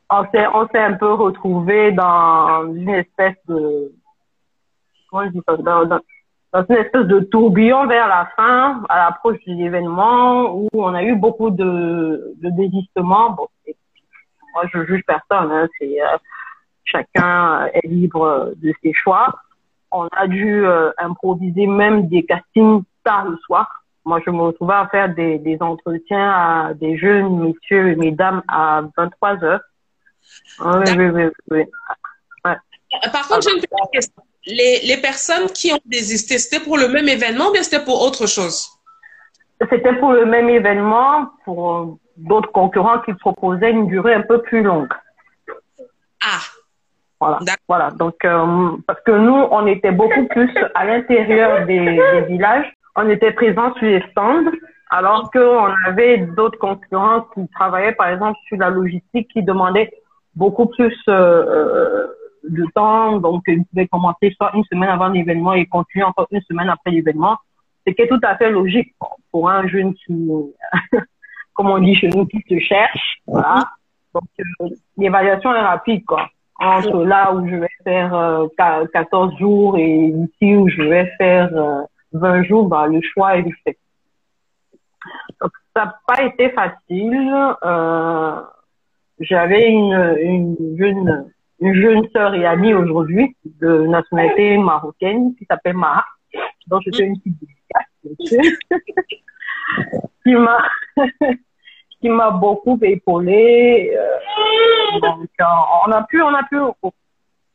on 0.09 0.25
s'est 0.31 0.47
on 0.53 0.67
s'est 0.67 0.79
un 0.79 0.93
peu 0.93 1.13
retrouvé 1.13 1.91
dans 1.91 2.73
une 2.73 2.89
espèce 2.89 3.35
de 3.47 3.91
comment 5.09 5.25
je 5.25 5.31
dis 5.31 5.41
ça 5.47 5.57
dans, 5.57 5.99
une 6.69 6.75
espèce 6.75 7.05
de 7.05 7.19
tourbillon 7.19 7.87
vers 7.87 8.07
la 8.07 8.29
fin 8.35 8.83
à 8.89 8.97
l'approche 9.05 9.43
de 9.45 9.53
l'événement 9.53 10.53
où 10.55 10.69
on 10.73 10.93
a 10.93 11.03
eu 11.03 11.15
beaucoup 11.15 11.49
de 11.49 12.33
de 12.41 12.49
désistements 12.51 13.31
bon 13.31 13.47
moi 14.53 14.63
je 14.73 14.85
juge 14.85 15.03
personne 15.05 15.51
hein, 15.51 15.67
c'est 15.79 16.01
euh, 16.01 16.17
chacun 16.85 17.65
est 17.73 17.87
libre 17.87 18.53
de 18.57 18.73
ses 18.81 18.93
choix 18.93 19.33
on 19.95 20.07
a 20.11 20.27
dû 20.27 20.65
euh, 20.65 20.91
improviser 20.97 21.67
même 21.67 22.07
des 22.07 22.25
castings 22.25 22.83
tard 23.03 23.29
le 23.29 23.37
soir. 23.37 23.84
Moi, 24.05 24.19
je 24.25 24.29
me 24.31 24.41
retrouvais 24.41 24.75
à 24.75 24.87
faire 24.87 25.13
des, 25.13 25.39
des 25.39 25.57
entretiens 25.61 26.29
à 26.31 26.73
des 26.75 26.97
jeunes 26.97 27.39
messieurs 27.39 27.89
et 27.91 27.95
mesdames 27.95 28.43
à 28.47 28.81
23 28.95 29.43
heures. 29.43 29.61
Oui, 30.59 30.91
oui, 30.97 31.05
oui, 31.07 31.23
oui. 31.51 31.63
Ouais. 32.45 32.55
Par 33.11 33.27
contre, 33.27 33.41
j'ai 33.43 33.55
une 33.55 33.61
petite 33.61 33.91
question. 33.91 34.23
Les, 34.45 34.81
les 34.83 34.97
personnes 34.97 35.47
qui 35.47 35.73
ont 35.73 35.79
désisté, 35.85 36.37
c'était 36.37 36.63
pour 36.63 36.77
le 36.77 36.87
même 36.87 37.07
événement 37.07 37.47
ou 37.49 37.51
bien 37.51 37.63
c'était 37.63 37.83
pour 37.83 37.99
autre 38.03 38.27
chose? 38.27 38.69
C'était 39.71 39.93
pour 39.93 40.11
le 40.13 40.25
même 40.25 40.49
événement, 40.49 41.29
pour 41.43 41.97
d'autres 42.15 42.51
concurrents 42.51 42.99
qui 42.99 43.13
proposaient 43.15 43.71
une 43.71 43.87
durée 43.87 44.13
un 44.13 44.21
peu 44.21 44.41
plus 44.43 44.61
longue. 44.61 44.93
Ah, 46.21 46.41
Voilà. 47.19 47.39
Voilà. 47.67 47.89
Donc, 47.91 48.23
euh, 48.23 48.77
parce 48.85 49.01
que 49.01 49.11
nous, 49.11 49.33
on 49.49 49.65
était 49.65 49.91
beaucoup 49.91 50.25
plus 50.27 50.51
à 50.75 50.85
l'intérieur 50.85 51.65
des, 51.65 51.79
des 51.83 52.21
villages. 52.27 52.71
On 52.95 53.09
était 53.09 53.31
présents 53.31 53.73
sur 53.75 53.85
les 53.85 54.01
stands, 54.11 54.51
alors 54.89 55.29
qu'on 55.31 55.73
avait 55.85 56.19
d'autres 56.19 56.59
concurrents 56.59 57.21
qui 57.33 57.47
travaillaient, 57.49 57.93
par 57.93 58.09
exemple, 58.09 58.37
sur 58.47 58.57
la 58.57 58.69
logistique, 58.69 59.29
qui 59.31 59.43
demandaient 59.43 59.91
beaucoup 60.35 60.67
plus 60.67 60.95
euh, 61.07 61.13
euh, 61.13 62.07
de 62.47 62.65
temps. 62.73 63.17
Donc, 63.17 63.43
ils 63.47 63.65
pouvaient 63.65 63.87
commencer 63.87 64.33
soit 64.37 64.51
une 64.53 64.63
semaine 64.65 64.89
avant 64.89 65.09
l'événement 65.09 65.53
et 65.53 65.65
continuer 65.65 66.05
encore 66.05 66.27
une 66.31 66.41
semaine 66.41 66.69
après 66.69 66.91
l'événement. 66.91 67.37
Ce 67.85 67.93
qui 67.93 68.01
est 68.01 68.07
tout 68.07 68.21
à 68.23 68.35
fait 68.37 68.49
logique 68.49 68.93
pour 69.31 69.49
un 69.49 69.67
jeune 69.67 69.93
qui, 69.93 70.31
comme 71.53 71.69
on 71.69 71.79
dit 71.79 71.95
chez 71.95 72.09
nous, 72.09 72.25
qui 72.25 72.43
se 72.47 72.59
cherche. 72.59 73.17
Voilà. 73.27 73.65
Donc, 74.13 74.23
euh, 74.61 74.69
l'évaluation 74.97 75.53
est 75.53 75.61
rapide, 75.61 76.05
quoi. 76.05 76.27
Entre 76.57 77.03
là 77.03 77.33
où 77.33 77.45
je 77.47 77.55
vais 77.55 77.67
faire 77.83 78.15
euh, 78.15 78.47
14 78.93 79.37
jours 79.37 79.77
et 79.77 80.07
ici 80.07 80.55
où 80.55 80.69
je 80.69 80.83
vais 80.83 81.11
faire 81.17 81.49
euh, 81.53 81.81
20 82.15 82.43
jours, 82.43 82.67
bah, 82.67 82.87
le 82.87 83.01
choix 83.01 83.37
est 83.37 83.49
fait. 83.63 83.77
Donc, 85.41 85.51
ça 85.75 85.85
n'a 85.85 85.95
pas 86.07 86.23
été 86.23 86.49
facile. 86.49 87.33
Euh, 87.63 88.41
J'avais 89.19 89.69
une, 89.69 90.17
une 90.21 90.77
jeune 90.77 91.31
une 91.59 92.09
sœur 92.09 92.33
et 92.35 92.45
amie 92.45 92.73
aujourd'hui 92.73 93.35
de 93.45 93.87
nationalité 93.87 94.57
marocaine 94.57 95.35
qui 95.35 95.45
s'appelle 95.45 95.75
Maha, 95.75 96.03
dont 96.67 96.79
je 96.81 97.01
une 97.01 97.17
petite 97.17 97.35
dédicace, 97.39 98.49
qui 100.23 100.33
m'a 100.33 100.57
qui 102.01 102.09
m'a 102.09 102.29
beaucoup 102.31 102.77
épaulé. 102.81 103.95
Euh, 103.97 104.99
donc, 105.01 105.29
euh, 105.39 105.43
on 105.87 105.91
a 105.91 106.03
pu, 106.03 106.21
on 106.21 106.33
a 106.33 106.43
pu, 106.43 106.57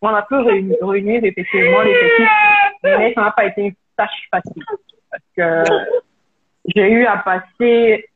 on 0.02 0.08
a 0.08 0.22
pu 0.22 0.34
réunir, 0.34 1.24
effectivement 1.24 1.82
les 1.82 1.94
petits, 1.94 2.28
mais 2.82 3.14
ça 3.14 3.20
n'a 3.20 3.30
pas 3.32 3.44
été 3.44 3.74
tâche 4.00 4.28
facile 4.30 4.64
parce 5.10 5.28
que 5.36 5.48
j'ai 6.74 6.88
eu 6.90 7.04
à 7.06 7.16
passer 7.18 8.08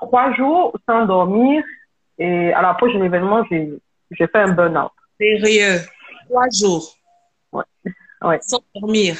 trois 0.00 0.32
jours 0.34 0.76
sans 0.88 1.06
dormir 1.06 1.62
et 2.18 2.52
à 2.52 2.60
l'approche 2.62 2.92
de 2.94 3.02
l'événement, 3.02 3.44
j'ai 3.50 3.62
j'ai 4.10 4.26
fait 4.26 4.42
un 4.48 4.52
burn-out. 4.52 4.92
sérieux. 5.18 5.78
Trois 6.28 6.48
jours 6.60 6.84
Ouais. 7.52 7.64
Ouais. 8.22 8.38
sans 8.42 8.62
dormir 8.74 9.14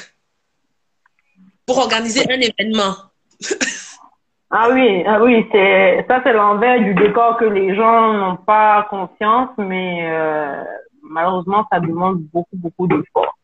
pour 1.66 1.78
organiser 1.78 2.24
un 2.30 2.40
événement. 2.50 2.94
Ah 4.54 4.68
oui, 4.70 5.02
ah 5.06 5.18
oui, 5.22 5.46
c'est 5.50 6.04
ça 6.08 6.20
c'est 6.22 6.34
l'envers 6.34 6.78
du 6.78 6.92
décor 6.94 7.38
que 7.38 7.46
les 7.46 7.74
gens 7.74 8.12
n'ont 8.12 8.36
pas 8.36 8.86
conscience, 8.90 9.48
mais 9.56 10.06
euh, 10.12 10.62
malheureusement 11.02 11.66
ça 11.72 11.80
demande 11.80 12.18
beaucoup 12.34 12.58
beaucoup 12.64 12.86
d'efforts. 12.86 13.34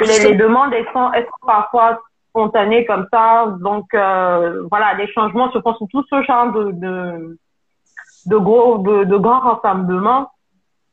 Les, 0.00 0.30
les 0.30 0.34
demandes 0.36 0.72
elles 0.72 0.86
sont, 0.92 1.12
elles 1.12 1.24
sont 1.24 1.46
parfois 1.46 2.00
spontanées 2.30 2.84
comme 2.86 3.06
ça, 3.12 3.56
donc 3.60 3.86
euh, 3.94 4.64
voilà, 4.70 4.94
les 4.94 5.08
changements 5.12 5.50
se 5.52 5.60
font 5.60 5.74
sur 5.74 5.88
tout 5.88 6.04
ce 6.10 6.22
genre 6.22 6.52
de 6.52 6.72
de, 6.72 7.38
de 8.26 8.36
gros 8.36 8.78
de, 8.78 9.04
de 9.04 9.16
grands 9.16 9.40
rassemblements. 9.40 10.30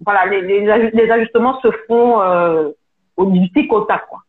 Voilà, 0.06 0.26
les, 0.26 0.42
les, 0.42 0.92
les 0.92 1.12
ajustements 1.12 1.60
se 1.62 1.70
font 1.88 2.22
euh, 2.22 2.70
au 3.16 3.26
du 3.26 3.52
tic 3.52 3.72
au 3.74 3.82
tac, 3.82 4.08
quoi 4.08 4.20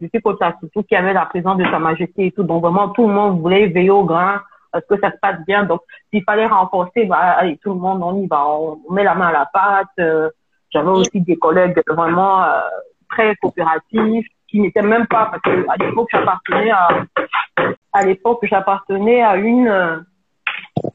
du 0.00 0.10
type 0.10 0.26
au 0.26 0.34
tac, 0.34 0.56
surtout 0.60 0.82
qu'il 0.82 0.94
y 0.94 1.00
avait 1.00 1.14
la 1.14 1.24
présence 1.26 1.56
de 1.56 1.64
Sa 1.64 1.78
Majesté 1.78 2.26
et 2.26 2.32
tout. 2.32 2.42
Donc 2.42 2.60
vraiment, 2.62 2.90
tout 2.90 3.06
le 3.08 3.14
monde 3.14 3.40
voulait 3.40 3.66
veiller 3.68 3.90
au 3.90 4.04
grain, 4.04 4.42
parce 4.70 4.84
que 4.84 5.00
ça 5.00 5.10
se 5.10 5.16
passe 5.22 5.38
bien. 5.46 5.64
Donc, 5.64 5.80
s'il 6.12 6.22
fallait 6.24 6.46
renforcer, 6.46 7.06
bah, 7.06 7.16
allez, 7.16 7.56
tout 7.56 7.70
le 7.70 7.80
monde, 7.80 8.02
on 8.02 8.14
y 8.22 8.26
va, 8.26 8.46
on 8.46 8.78
met 8.90 9.04
la 9.04 9.14
main 9.14 9.28
à 9.28 9.32
la 9.32 9.46
pâte. 9.46 9.88
Euh, 9.98 10.28
J'avais 10.70 10.90
aussi 10.90 11.20
des 11.20 11.36
collègues 11.36 11.80
vraiment 11.88 12.42
euh, 12.42 12.60
très 13.16 13.34
coopératifs, 13.36 14.26
qui 14.48 14.60
n'étaient 14.60 14.82
même 14.82 15.06
pas, 15.06 15.26
parce 15.26 15.42
que 15.42 15.66
à 15.68 15.76
l'époque, 15.76 16.08
j'appartenais 16.12 16.70
à, 16.70 16.88
à 17.92 18.04
l'époque, 18.04 18.40
j'appartenais 18.42 19.22
à 19.22 19.36
une, 19.36 20.04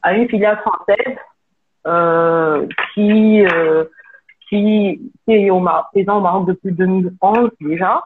à 0.02 0.14
une 0.14 0.28
filiale 0.28 0.58
française, 0.58 1.18
euh, 1.86 2.66
qui, 2.94 3.44
euh, 3.44 3.84
qui, 4.48 5.12
qui 5.24 5.32
est 5.34 5.50
au 5.50 5.58
Maroc, 5.58 5.86
présent 5.92 6.18
au 6.18 6.20
Maroc 6.20 6.46
depuis 6.46 6.72
2011 6.72 7.50
déjà. 7.60 8.04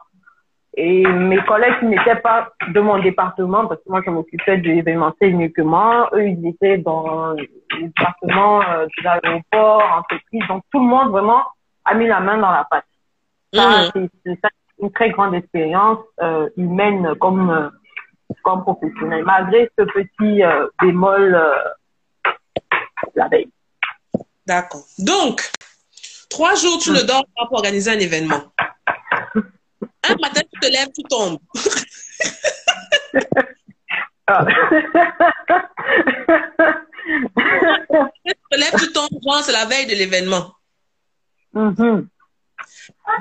Et 0.75 1.05
mes 1.05 1.37
collègues 1.43 1.79
qui 1.79 1.85
n'étaient 1.85 2.17
pas 2.17 2.49
de 2.67 2.79
mon 2.79 2.99
département, 2.99 3.65
parce 3.67 3.81
que 3.83 3.89
moi 3.89 4.01
je 4.05 4.11
m'occupais 4.11 4.57
de 4.57 4.67
l'événementiel 4.67 5.31
uniquement, 5.31 6.07
eux 6.13 6.27
ils 6.27 6.47
étaient 6.47 6.77
dans 6.77 7.33
le 7.33 7.47
département 7.81 8.61
euh, 8.61 8.85
de 8.85 9.03
l'aéroport, 9.03 9.83
entreprise, 9.99 10.43
donc 10.47 10.63
tout 10.71 10.79
le 10.79 10.85
monde 10.85 11.09
vraiment 11.09 11.43
a 11.85 11.95
mis 11.95 12.07
la 12.07 12.19
main 12.19 12.37
dans 12.37 12.51
la 12.51 12.67
pâte. 12.69 12.85
Ça, 13.53 13.91
Mhm. 13.95 14.09
c'est- 14.25 14.39
une 14.79 14.91
très 14.91 15.09
grande 15.09 15.33
expérience 15.33 15.99
euh, 16.21 16.49
humaine 16.55 17.15
comme 17.19 17.49
euh, 17.49 17.69
comme 18.43 18.61
professionnelle, 18.61 19.23
malgré 19.25 19.71
ce 19.77 19.83
petit 19.85 20.43
euh, 20.43 20.67
bémol 20.81 21.33
euh, 21.33 21.55
la 23.15 23.27
veille. 23.27 23.49
D'accord. 24.45 24.83
Donc, 24.99 25.41
trois 26.29 26.53
jours, 26.55 26.77
tu 26.79 26.91
ne 26.91 27.01
dors 27.01 27.25
pas 27.35 27.45
pour 27.47 27.57
organiser 27.57 27.89
un 27.91 27.99
événement. 27.99 28.43
Un 29.35 30.15
matin, 30.21 30.41
tu 30.53 30.59
te 30.59 30.67
lèves, 30.67 30.91
tu 30.95 31.03
tombes. 31.03 31.39
Ah. 34.29 34.45
Tu 38.25 38.33
te 38.51 38.57
lèves, 38.57 38.75
tu 38.77 38.91
tombes, 38.91 39.07
c'est 39.41 39.53
la 39.53 39.63
veille 39.65 39.85
de 39.87 39.93
l'événement. 39.95 40.51
Mhm. 41.53 42.09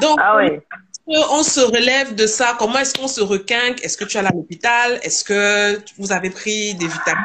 Donc, 0.01 0.19
Ah 0.23 0.37
oui. 0.37 0.61
on 1.07 1.43
se 1.43 1.61
relève 1.61 2.15
de 2.15 2.27
ça. 2.27 2.57
Comment 2.59 2.79
est-ce 2.79 2.95
qu'on 2.95 3.09
se 3.09 3.21
requinque? 3.21 3.83
Est-ce 3.85 3.97
que 3.97 4.05
tu 4.05 4.17
es 4.17 4.21
à 4.21 4.31
l'hôpital? 4.31 4.99
Est-ce 5.03 5.25
que 5.25 5.81
vous 5.99 6.13
avez 6.13 6.31
pris 6.31 6.75
des 6.75 6.87
vitamines? 6.87 7.25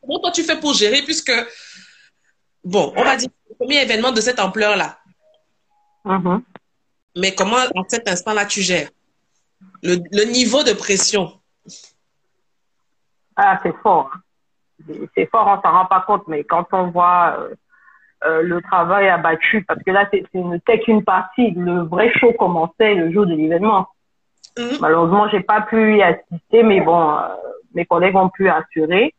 Comment 0.00 0.18
toi 0.20 0.30
tu 0.30 0.42
fais 0.44 0.58
pour 0.58 0.74
gérer? 0.74 1.02
Puisque, 1.02 1.32
bon, 2.64 2.92
on 2.96 3.04
va 3.04 3.16
dire 3.16 3.28
le 3.48 3.54
premier 3.56 3.82
événement 3.82 4.12
de 4.12 4.20
cette 4.20 4.40
ampleur-là. 4.40 4.98
Mhm. 6.04 6.42
Mais 7.16 7.34
comment, 7.34 7.56
en 7.74 7.84
cet 7.88 8.08
instant-là, 8.08 8.46
tu 8.46 8.62
gères? 8.62 8.88
Le, 9.82 9.96
le 10.12 10.24
niveau 10.24 10.62
de 10.62 10.72
pression. 10.72 11.40
Ah, 13.36 13.58
c'est 13.62 13.74
fort. 13.82 14.10
hein. 14.14 14.20
C'est- 14.86 15.08
C'est 15.14 15.26
fort, 15.30 15.46
on 15.46 15.60
s'en 15.62 15.72
rend 15.72 15.86
pas 15.86 16.00
compte, 16.06 16.26
mais 16.28 16.44
quand 16.44 16.66
on 16.72 16.90
voit 16.90 17.36
euh, 17.38 17.54
euh, 18.24 18.42
le 18.42 18.60
travail 18.62 19.08
abattu, 19.08 19.62
parce 19.62 19.82
que 19.82 19.90
là, 19.90 20.08
c'est 20.12 20.24
c'était 20.32 20.80
qu'une 20.80 21.04
partie. 21.04 21.52
Le 21.52 21.82
vrai 21.82 22.12
show 22.18 22.32
commençait 22.32 22.94
le 22.94 23.12
jour 23.12 23.26
de 23.26 23.34
l'événement. 23.34 23.88
Mhm. 24.58 24.78
Malheureusement, 24.80 25.28
j'ai 25.28 25.40
pas 25.40 25.62
pu 25.62 25.96
y 25.96 26.02
assister, 26.02 26.62
mais 26.62 26.80
bon, 26.80 27.16
euh, 27.16 27.28
mes 27.74 27.86
collègues 27.86 28.16
ont 28.16 28.28
pu 28.28 28.48
assurer. 28.48 29.14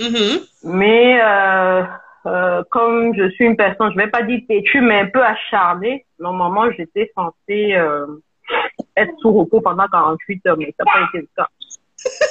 Mhm. 0.00 0.40
Mais 0.64 1.20
euh, 1.20 1.82
euh, 2.26 2.62
comme 2.70 3.14
je 3.14 3.30
suis 3.30 3.44
une 3.44 3.56
personne, 3.56 3.92
je 3.92 3.96
vais 3.96 4.08
pas 4.08 4.22
dire 4.22 4.40
têtue, 4.48 4.80
mais 4.80 5.00
un 5.00 5.06
peu 5.06 5.22
acharnée, 5.22 6.06
normalement, 6.18 6.70
j'étais 6.72 7.10
censée 7.14 7.74
euh, 7.74 8.06
être 8.96 9.12
sous 9.20 9.32
repos 9.32 9.60
pendant 9.60 9.86
48 9.86 10.46
heures, 10.46 10.56
mais 10.56 10.74
ça 10.76 10.84
n'a 10.84 10.92
pas 10.92 11.08
été 11.08 11.18
le 11.18 11.28
cas. 11.36 11.48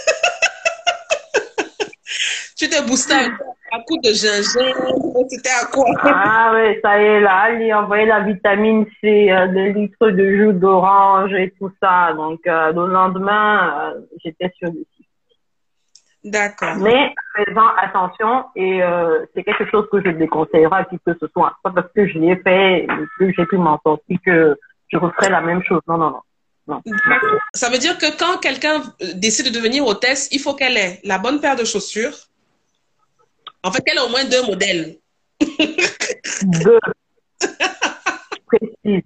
Tu 2.57 2.67
t'es 2.67 2.81
boosté 2.81 3.13
un 3.13 3.29
coup 3.29 3.57
à 3.71 3.79
coup 3.81 3.97
de 4.01 4.13
gingembre, 4.13 5.25
c'était 5.29 5.49
à 5.49 5.65
quoi? 5.65 5.85
Ah 6.03 6.51
ouais, 6.53 6.79
ça 6.81 7.01
y 7.01 7.05
est, 7.05 7.19
là, 7.19 7.35
allez, 7.41 7.73
envoyer 7.73 8.05
la 8.05 8.21
vitamine 8.21 8.85
C, 9.01 9.29
euh, 9.29 9.47
des 9.47 9.73
litres 9.73 10.09
de 10.09 10.25
jus 10.25 10.53
d'orange 10.53 11.33
et 11.33 11.53
tout 11.59 11.71
ça. 11.81 12.13
Donc, 12.13 12.39
euh, 12.47 12.71
le 12.71 12.87
lendemain, 12.87 13.93
euh, 13.93 14.01
j'étais 14.23 14.51
sur 14.57 14.69
le 14.69 14.85
site. 14.95 15.05
D'accord. 16.23 16.77
Mais, 16.77 17.13
faisant 17.35 17.67
attention, 17.77 18.45
et 18.55 18.81
euh, 18.81 19.25
c'est 19.33 19.43
quelque 19.43 19.69
chose 19.69 19.87
que 19.91 20.01
je 20.03 20.09
déconseillerais 20.11 20.79
à 20.79 20.85
qui 20.85 20.97
que 21.05 21.13
ce 21.19 21.27
soit. 21.27 21.53
Pas 21.63 21.71
parce 21.71 21.91
que 21.93 22.07
je 22.07 22.17
l'ai 22.17 22.37
fait 22.37 22.87
que 23.19 23.31
j'ai 23.33 23.45
pu 23.45 23.57
m'en 23.57 23.79
sortir 23.83 24.17
que 24.25 24.57
je 24.87 24.97
referai 24.97 25.29
la 25.29 25.41
même 25.41 25.61
chose. 25.63 25.81
Non, 25.87 25.97
non, 25.97 26.11
non. 26.11 26.21
non. 26.67 26.81
Ça 27.53 27.69
veut 27.69 27.77
dire 27.77 27.97
que 27.97 28.17
quand 28.17 28.39
quelqu'un 28.39 28.81
décide 29.15 29.47
de 29.47 29.51
devenir 29.51 29.85
hôtesse, 29.85 30.29
il 30.31 30.39
faut 30.39 30.53
qu'elle 30.53 30.77
ait 30.77 30.99
la 31.03 31.17
bonne 31.17 31.39
paire 31.39 31.55
de 31.55 31.65
chaussures. 31.65 32.27
En 33.63 33.71
fait, 33.71 33.81
qu'elle 33.81 33.97
ait 33.97 34.01
au 34.01 34.09
moins 34.09 34.25
deux 34.25 34.43
modèles. 34.43 34.97
Deux. 36.43 36.79
Précise. 38.47 39.03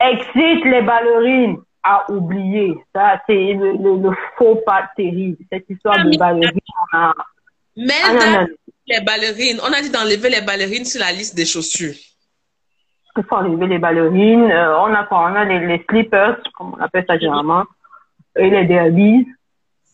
Excite 0.00 0.64
les 0.64 0.82
ballerines. 0.82 1.58
à 1.82 2.10
oublier. 2.10 2.74
Ça, 2.94 3.20
c'est 3.26 3.54
le, 3.54 4.10
faux 4.36 4.56
pas 4.66 4.88
terrible. 4.96 5.38
Cette 5.50 5.68
histoire 5.68 6.04
de 6.04 6.16
ballerines. 6.18 6.60
Mais 7.76 7.94
ah, 8.04 8.44
les 8.86 9.00
ballerines, 9.00 9.60
on 9.62 9.72
a 9.72 9.80
dit 9.80 9.90
d'enlever 9.90 10.30
les 10.30 10.40
ballerines 10.40 10.84
sur 10.84 11.00
la 11.00 11.12
liste 11.12 11.36
des 11.36 11.46
chaussures. 11.46 11.94
Il 13.16 13.24
faut 13.24 13.36
enlever 13.36 13.66
les 13.66 13.78
ballerines. 13.78 14.50
Euh, 14.50 14.78
on 14.78 14.94
a 14.94 15.04
quoi? 15.04 15.30
On 15.30 15.34
a 15.34 15.44
les, 15.44 15.84
slippers, 15.88 16.38
comme 16.54 16.74
on 16.74 16.82
appelle 16.82 17.04
ça 17.06 17.18
généralement, 17.18 17.64
et 18.36 18.50
les 18.50 18.66
derbies. 18.66 19.26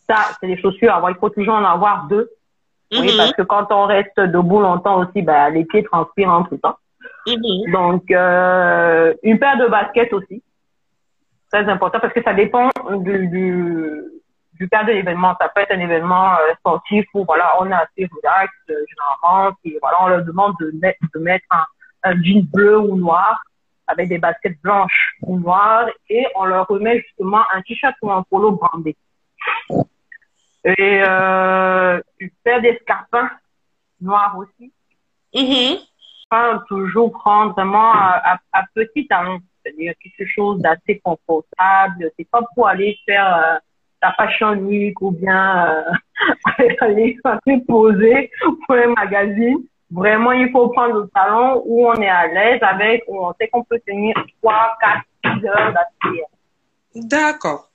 Ça, 0.08 0.36
c'est 0.40 0.46
des 0.46 0.60
chaussures. 0.60 1.02
il 1.08 1.16
faut 1.18 1.30
toujours 1.30 1.54
en 1.54 1.64
avoir 1.64 2.06
deux. 2.08 2.30
Oui, 3.00 3.12
mhm. 3.12 3.16
parce 3.16 3.32
que 3.32 3.42
quand 3.42 3.70
on 3.70 3.86
reste 3.86 4.18
debout 4.20 4.60
longtemps 4.60 5.00
aussi, 5.00 5.22
ben, 5.22 5.50
les 5.50 5.64
pieds 5.64 5.82
transpirent 5.84 6.30
en 6.30 6.44
tout 6.44 6.56
temps. 6.58 6.76
Mhm. 7.26 7.72
Donc, 7.72 8.10
euh, 8.10 9.14
une 9.22 9.38
paire 9.38 9.58
de 9.58 9.66
baskets 9.66 10.12
aussi. 10.12 10.42
Très 11.50 11.68
important 11.68 12.00
parce 12.00 12.12
que 12.12 12.22
ça 12.22 12.34
dépend 12.34 12.70
du, 12.90 13.28
du, 13.28 14.02
du 14.54 14.68
cas 14.68 14.84
de 14.84 14.92
l'événement. 14.92 15.34
Ça 15.40 15.48
peut 15.48 15.60
être 15.60 15.72
un 15.72 15.80
événement 15.80 16.34
euh, 16.34 16.54
sportif 16.58 17.06
où, 17.14 17.24
voilà, 17.24 17.52
on 17.60 17.66
est 17.70 17.74
assez 17.74 18.08
relax, 18.16 18.52
euh, 18.70 18.74
généralement. 18.88 19.56
Puis, 19.62 19.76
voilà, 19.80 19.98
on 20.02 20.08
leur 20.08 20.24
demande 20.24 20.54
de, 20.60 20.72
mettre, 20.80 20.98
de 21.14 21.20
mettre 21.20 21.46
un, 21.50 21.64
un 22.10 22.22
jean 22.22 22.44
bleu 22.52 22.78
ou 22.78 22.96
noir 22.96 23.40
avec 23.86 24.08
des 24.08 24.18
baskets 24.18 24.60
blanches 24.62 25.16
ou 25.22 25.38
noires 25.38 25.88
et 26.08 26.26
on 26.36 26.44
leur 26.44 26.66
remet 26.66 27.00
justement 27.00 27.42
un 27.52 27.60
t-shirt 27.62 27.94
ou 28.02 28.10
un 28.10 28.22
polo 28.22 28.52
brandé. 28.52 28.96
Et 30.64 31.02
euh, 31.02 32.00
une 32.18 32.30
paire 32.42 32.62
d'escarpins 32.62 33.30
noirs 34.00 34.36
aussi. 34.38 34.72
Mm 35.34 35.84
toujours 36.68 37.12
prendre 37.12 37.52
vraiment 37.52 37.92
à, 37.92 38.38
petit 38.74 39.06
talon, 39.06 39.38
c'est-à-dire 39.62 39.92
quelque 40.02 40.28
chose 40.28 40.60
d'assez 40.60 41.00
confortable. 41.02 42.10
C'est 42.18 42.28
pas 42.28 42.42
pour 42.54 42.68
aller 42.68 42.96
faire 43.06 43.36
euh, 43.36 43.58
ta 44.00 44.12
fashion 44.12 44.54
week 44.58 45.00
ou 45.00 45.10
bien 45.10 45.66
euh, 45.68 45.92
aller, 46.80 47.18
aller 47.24 47.60
poser 47.66 48.30
pour 48.66 48.76
un 48.76 48.94
magazine. 48.94 49.58
Vraiment, 49.90 50.32
il 50.32 50.50
faut 50.50 50.68
prendre 50.68 51.02
le 51.02 51.08
talon 51.14 51.62
où 51.64 51.86
on 51.86 51.94
est 51.94 52.08
à 52.08 52.26
l'aise 52.26 52.58
avec, 52.62 53.04
où 53.06 53.24
on 53.24 53.32
sait 53.38 53.48
qu'on 53.48 53.62
peut 53.62 53.80
tenir 53.86 54.14
3, 54.42 54.76
4, 55.22 55.38
6 55.40 55.46
heures 55.46 55.72
d'affilée. 55.72 56.24
D'accord. 56.96 57.68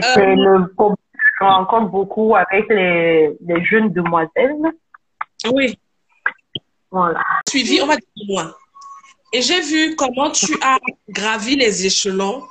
C'est 0.00 0.18
euh, 0.18 0.34
le 0.34 0.74
problème 0.74 0.96
qu'on 1.40 1.48
rencontre 1.48 1.90
beaucoup 1.90 2.36
avec 2.36 2.68
les, 2.68 3.36
les 3.40 3.64
jeunes 3.64 3.92
demoiselles. 3.92 4.56
Oui. 5.50 5.78
Voilà. 6.90 7.22
Suivi, 7.48 7.80
on 7.80 7.86
va 7.86 7.96
dire 7.96 8.26
moi. 8.28 8.56
Et 9.32 9.42
j'ai 9.42 9.60
vu 9.60 9.96
comment 9.96 10.30
tu 10.30 10.54
as 10.60 10.78
gravi 11.08 11.56
les 11.56 11.86
échelons 11.86 12.42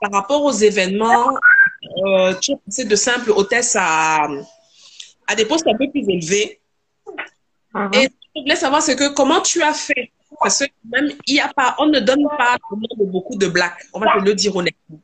par 0.00 0.10
rapport 0.12 0.42
aux 0.42 0.52
événements. 0.52 1.36
Euh, 2.04 2.34
tu 2.40 2.52
es 2.52 2.56
passé 2.56 2.84
de 2.86 2.96
simple 2.96 3.30
hôtesse 3.30 3.76
à, 3.78 4.26
à 5.26 5.34
des 5.36 5.44
postes 5.44 5.66
un 5.68 5.76
peu 5.76 5.88
plus 5.90 6.08
élevés. 6.08 6.60
Uh-huh. 7.74 7.96
Et 7.96 8.08
je 8.34 8.40
voulais 8.40 8.56
savoir, 8.56 8.82
c'est 8.82 8.96
que 8.96 9.14
comment 9.14 9.40
tu 9.42 9.62
as 9.62 9.74
fait? 9.74 10.10
Parce 10.40 10.60
que 10.60 10.66
même, 10.90 11.10
il 11.26 11.34
y 11.34 11.40
a 11.40 11.48
pas, 11.48 11.76
on 11.78 11.86
ne 11.86 12.00
donne 12.00 12.26
pas 12.36 12.56
de 12.96 13.04
beaucoup 13.04 13.36
de 13.36 13.46
blacks. 13.46 13.86
On 13.92 14.00
va 14.00 14.18
te 14.18 14.24
le 14.24 14.34
dire 14.34 14.56
honnêtement. 14.56 15.00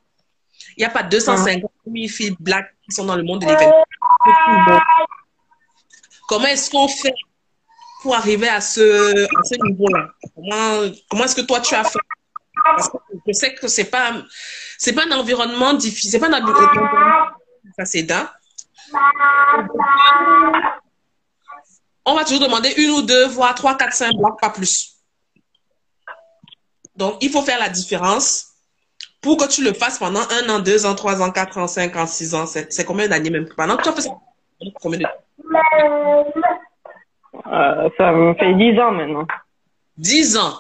Il 0.77 0.81
n'y 0.81 0.85
a 0.85 0.91
pas 0.91 1.03
250 1.03 1.71
000 1.87 2.09
filles 2.09 2.37
blacks 2.41 2.75
qui 2.85 2.95
sont 2.95 3.05
dans 3.05 3.17
le 3.17 3.23
monde 3.23 3.41
de 3.43 3.47
l'événement. 3.47 3.85
Comment 6.29 6.47
est-ce 6.47 6.71
qu'on 6.71 6.89
fait 6.89 7.15
pour 8.03 8.15
arriver 8.15 8.49
à 8.49 8.61
ce, 8.61 9.27
ce 9.45 9.55
niveau-là? 9.65 10.09
Comment, 10.35 10.91
comment 11.09 11.25
est-ce 11.25 11.37
que 11.37 11.43
toi, 11.43 11.61
tu 11.61 11.75
as 11.75 11.85
fait? 11.85 11.99
Parce 12.65 12.89
que 12.89 12.97
je 13.27 13.33
sais 13.33 13.55
que 13.55 13.69
c'est 13.69 13.85
pas, 13.91 14.13
c'est 14.79 14.93
pas 14.93 15.05
un 15.07 15.13
environnement 15.13 15.75
difficile, 15.75 16.11
c'est 16.11 16.19
pas 16.19 16.29
un 16.29 16.43
environnement. 16.43 17.31
On 22.07 22.15
va 22.15 22.25
toujours 22.25 22.41
demander 22.41 22.73
une 22.77 22.91
ou 22.91 23.03
deux, 23.03 23.27
voire 23.29 23.55
trois, 23.55 23.77
quatre, 23.77 23.95
cinq 23.95 24.13
blocs, 24.15 24.41
pas 24.41 24.51
plus. 24.51 24.97
Donc, 26.97 27.19
il 27.21 27.31
faut 27.31 27.43
faire 27.43 27.59
la 27.59 27.69
différence 27.69 28.54
pour 29.25 29.39
que 29.39 29.49
tu 29.49 29.65
le 29.65 29.73
fasses 29.73 29.99
pendant 29.99 30.21
un 30.21 30.49
an, 30.51 30.59
deux 30.59 30.85
ans, 30.85 30.95
trois 30.95 31.23
ans, 31.23 31.31
quatre 31.31 31.57
ans, 31.57 31.67
cinq 31.67 31.97
ans, 31.97 32.07
six 32.07 32.35
ans. 32.35 32.45
C'est 32.47 32.85
combien 32.85 33.09
d'années 33.09 33.31
même? 33.31 33.49
Pendant 33.57 33.79
que 33.79 33.83
tu 33.83 33.89
as 33.89 33.93
fait 33.93 34.03
ça, 34.03 34.11
combien 34.83 34.99
de 34.99 35.05
euh, 37.47 37.91
ça 37.97 38.13
me 38.13 38.35
fait 38.35 38.55
10 38.55 38.79
ans 38.81 38.93
maintenant. 38.93 39.27
10 39.97 40.37
ans 40.37 40.55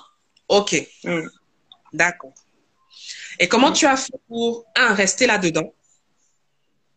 Ok. 0.48 0.74
Mm. 1.04 1.28
D'accord. 1.92 2.32
Et 3.38 3.48
comment 3.48 3.70
tu 3.70 3.86
as 3.86 3.96
fait 3.96 4.12
pour, 4.28 4.64
un, 4.76 4.94
rester 4.94 5.26
là-dedans? 5.26 5.72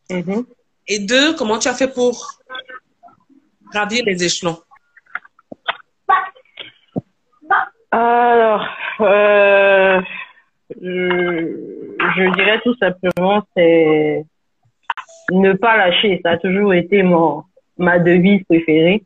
Mm-hmm. 0.10 0.46
Et 0.88 1.00
deux, 1.00 1.36
comment 1.36 1.60
tu 1.60 1.68
as 1.68 1.74
fait 1.74 1.94
pour 1.94 2.40
gravir 3.72 4.04
les 4.06 4.24
échelons? 4.24 4.60
Alors, 7.92 8.66
euh, 9.02 10.02
je, 10.70 12.36
dirais 12.36 12.60
tout 12.64 12.76
simplement, 12.76 13.42
c'est 13.56 14.26
ne 15.32 15.54
pas 15.54 15.78
lâcher. 15.78 16.20
Ça 16.24 16.32
a 16.32 16.38
toujours 16.38 16.74
été 16.74 17.04
mon, 17.04 17.44
ma 17.78 18.00
devise 18.00 18.44
préférée 18.46 19.04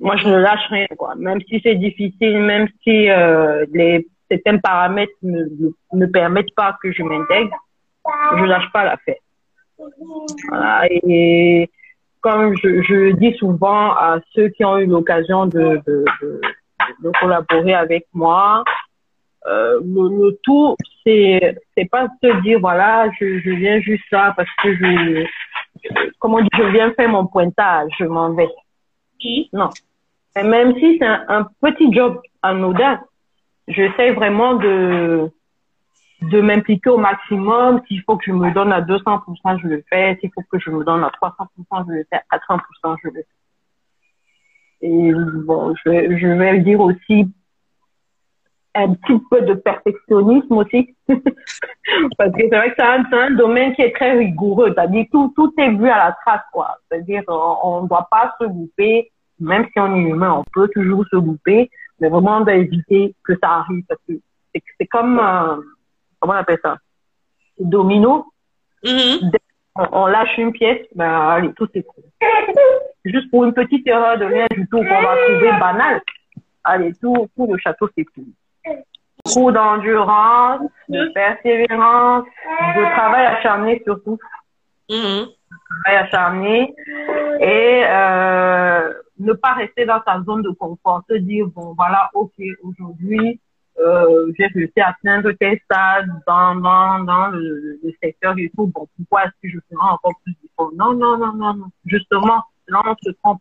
moi, 0.00 0.16
je 0.16 0.28
ne 0.28 0.36
lâche 0.36 0.66
rien, 0.70 0.86
quoi. 0.96 1.14
Même 1.16 1.40
si 1.48 1.60
c'est 1.62 1.74
difficile, 1.76 2.40
même 2.40 2.68
si 2.82 3.08
euh, 3.08 3.64
les 3.72 4.06
certains 4.30 4.58
paramètres 4.58 5.12
ne, 5.22 5.44
ne 5.92 6.06
permettent 6.06 6.54
pas 6.54 6.76
que 6.82 6.92
je 6.92 7.02
m'intègre, 7.02 7.56
je 8.36 8.44
lâche 8.44 8.70
pas 8.72 8.84
l'affaire. 8.84 9.16
Voilà. 10.48 10.86
Et 10.90 11.70
comme 12.20 12.54
je, 12.56 12.82
je 12.82 13.12
dis 13.12 13.34
souvent 13.38 13.92
à 13.92 14.18
ceux 14.34 14.48
qui 14.48 14.64
ont 14.64 14.78
eu 14.78 14.86
l'occasion 14.86 15.46
de, 15.46 15.80
de, 15.86 16.04
de, 17.02 17.10
collaborer 17.20 17.74
avec 17.74 18.06
moi, 18.12 18.64
euh, 19.46 19.80
le, 19.84 20.08
le, 20.08 20.38
tout, 20.42 20.76
c'est 21.04 21.56
c'est 21.76 21.88
pas 21.88 22.08
se 22.22 22.40
dire 22.42 22.58
voilà, 22.60 23.08
je, 23.20 23.38
je 23.38 23.50
viens 23.50 23.80
juste 23.80 24.04
là 24.10 24.34
parce 24.36 24.48
que 24.62 24.74
je, 24.74 25.26
comment 26.18 26.40
dire, 26.40 26.50
je 26.56 26.64
viens 26.64 26.92
faire 26.92 27.08
mon 27.08 27.26
pointage, 27.26 27.90
je 27.98 28.04
m'en 28.04 28.34
vais. 28.34 28.48
Non. 29.52 29.70
Et 30.36 30.42
même 30.42 30.74
si 30.78 30.98
c'est 30.98 31.06
un, 31.06 31.48
petit 31.60 31.92
job 31.92 32.20
anodin, 32.42 33.00
j'essaie 33.66 34.12
vraiment 34.12 34.54
de, 34.54 35.30
de 36.22 36.40
m'impliquer 36.40 36.90
au 36.90 36.98
maximum. 36.98 37.82
S'il 37.88 38.02
faut 38.02 38.16
que 38.16 38.24
je 38.26 38.32
me 38.32 38.52
donne 38.52 38.72
à 38.72 38.80
200%, 38.80 39.60
je 39.60 39.66
le 39.66 39.84
fais. 39.88 40.16
S'il 40.20 40.30
faut 40.32 40.42
que 40.50 40.58
je 40.58 40.70
me 40.70 40.84
donne 40.84 41.02
à 41.02 41.10
300%, 41.20 41.86
je 41.88 41.92
le 41.92 42.06
fais. 42.10 42.20
À 42.30 42.38
400%, 42.38 42.96
je 43.02 43.08
le 43.08 43.14
fais. 43.14 43.26
Et 44.80 45.12
bon, 45.44 45.74
je, 45.84 46.16
je 46.16 46.26
vais 46.28 46.60
dire 46.60 46.80
aussi 46.80 47.28
un 48.78 48.94
petit 48.94 49.20
peu 49.30 49.40
de 49.42 49.54
perfectionnisme 49.54 50.56
aussi. 50.56 50.94
Parce 51.08 52.32
que 52.32 52.40
c'est 52.40 52.56
vrai 52.56 52.70
que 52.70 52.74
c'est 52.78 52.84
un, 52.84 53.04
un, 53.12 53.30
domaine 53.32 53.74
qui 53.74 53.82
est 53.82 53.94
très 53.94 54.12
rigoureux. 54.12 54.72
C'est-à-dire 54.74 55.06
tout, 55.10 55.32
tout 55.34 55.52
est 55.58 55.70
vu 55.70 55.88
à 55.88 55.98
la 55.98 56.16
trace, 56.24 56.42
quoi. 56.52 56.76
C'est-à-dire 56.88 57.22
on 57.28 57.82
ne 57.82 57.88
doit 57.88 58.08
pas 58.10 58.34
se 58.40 58.44
louper. 58.44 59.10
Même 59.40 59.66
si 59.72 59.78
on 59.78 59.94
est 59.94 60.00
humain, 60.00 60.32
on 60.32 60.44
peut 60.52 60.68
toujours 60.74 61.04
se 61.10 61.16
louper. 61.16 61.70
Mais 62.00 62.08
vraiment, 62.08 62.38
on 62.38 62.40
doit 62.42 62.54
éviter 62.54 63.14
que 63.24 63.34
ça 63.42 63.50
arrive. 63.50 63.84
Parce 63.88 64.00
que 64.08 64.14
c'est 64.78 64.86
comme, 64.86 65.18
euh, 65.18 65.56
comment 66.20 66.34
on 66.34 66.36
appelle 66.36 66.58
ça? 66.62 66.76
Domino. 67.58 68.26
Mm-hmm. 68.84 69.40
on, 69.92 70.06
lâche 70.06 70.38
une 70.38 70.52
pièce, 70.52 70.86
ben 70.94 71.10
allez, 71.10 71.52
tout 71.54 71.66
s'écroule. 71.72 72.04
Juste 73.04 73.28
pour 73.30 73.44
une 73.44 73.52
petite 73.52 73.86
erreur 73.88 74.18
de 74.18 74.24
rien 74.24 74.46
du 74.52 74.68
tout 74.68 74.78
qu'on 74.78 75.02
va 75.02 75.16
trouver 75.26 75.50
banal. 75.58 76.00
Allez, 76.62 76.92
tout, 77.00 77.28
tout 77.36 77.50
le 77.50 77.58
château 77.58 77.88
s'écroule 77.96 78.26
beaucoup 79.34 79.52
d'endurance, 79.52 80.60
de 80.88 81.12
persévérance, 81.12 82.24
de 82.24 82.96
travail 82.96 83.26
acharné 83.26 83.82
surtout. 83.84 84.18
Mm 84.90 85.26
Travail 85.84 86.04
acharné. 86.04 86.74
Et 87.40 87.82
euh, 87.84 88.92
ne 89.18 89.32
pas 89.32 89.52
rester 89.52 89.84
dans 89.84 90.00
sa 90.06 90.22
zone 90.22 90.42
de 90.42 90.50
confort, 90.50 91.02
se 91.08 91.16
dire 91.16 91.46
bon 91.48 91.74
voilà 91.76 92.10
ok 92.14 92.32
aujourd'hui 92.62 93.40
euh, 93.80 94.32
j'ai 94.36 94.46
réussi 94.46 94.80
à 94.80 94.88
atteindre 94.88 95.30
tel 95.38 95.58
stade 95.64 96.08
dans 96.26 96.56
dans 96.56 97.04
dans 97.04 97.28
le, 97.28 97.78
le, 97.82 97.92
secteur 98.02 98.34
et 98.38 98.50
tout. 98.56 98.66
Bon 98.66 98.88
pourquoi 98.96 99.24
est-ce 99.24 99.36
que 99.42 99.48
je 99.48 99.58
ferai 99.70 99.88
encore 99.88 100.14
plus 100.24 100.34
d'efforts 100.42 100.72
non 100.74 100.94
non 100.94 101.16
non 101.16 101.32
non 101.34 101.54
non. 101.54 101.66
Justement 101.84 102.42
là 102.66 102.82
on 102.84 102.94
se 103.02 103.10
trompe 103.22 103.40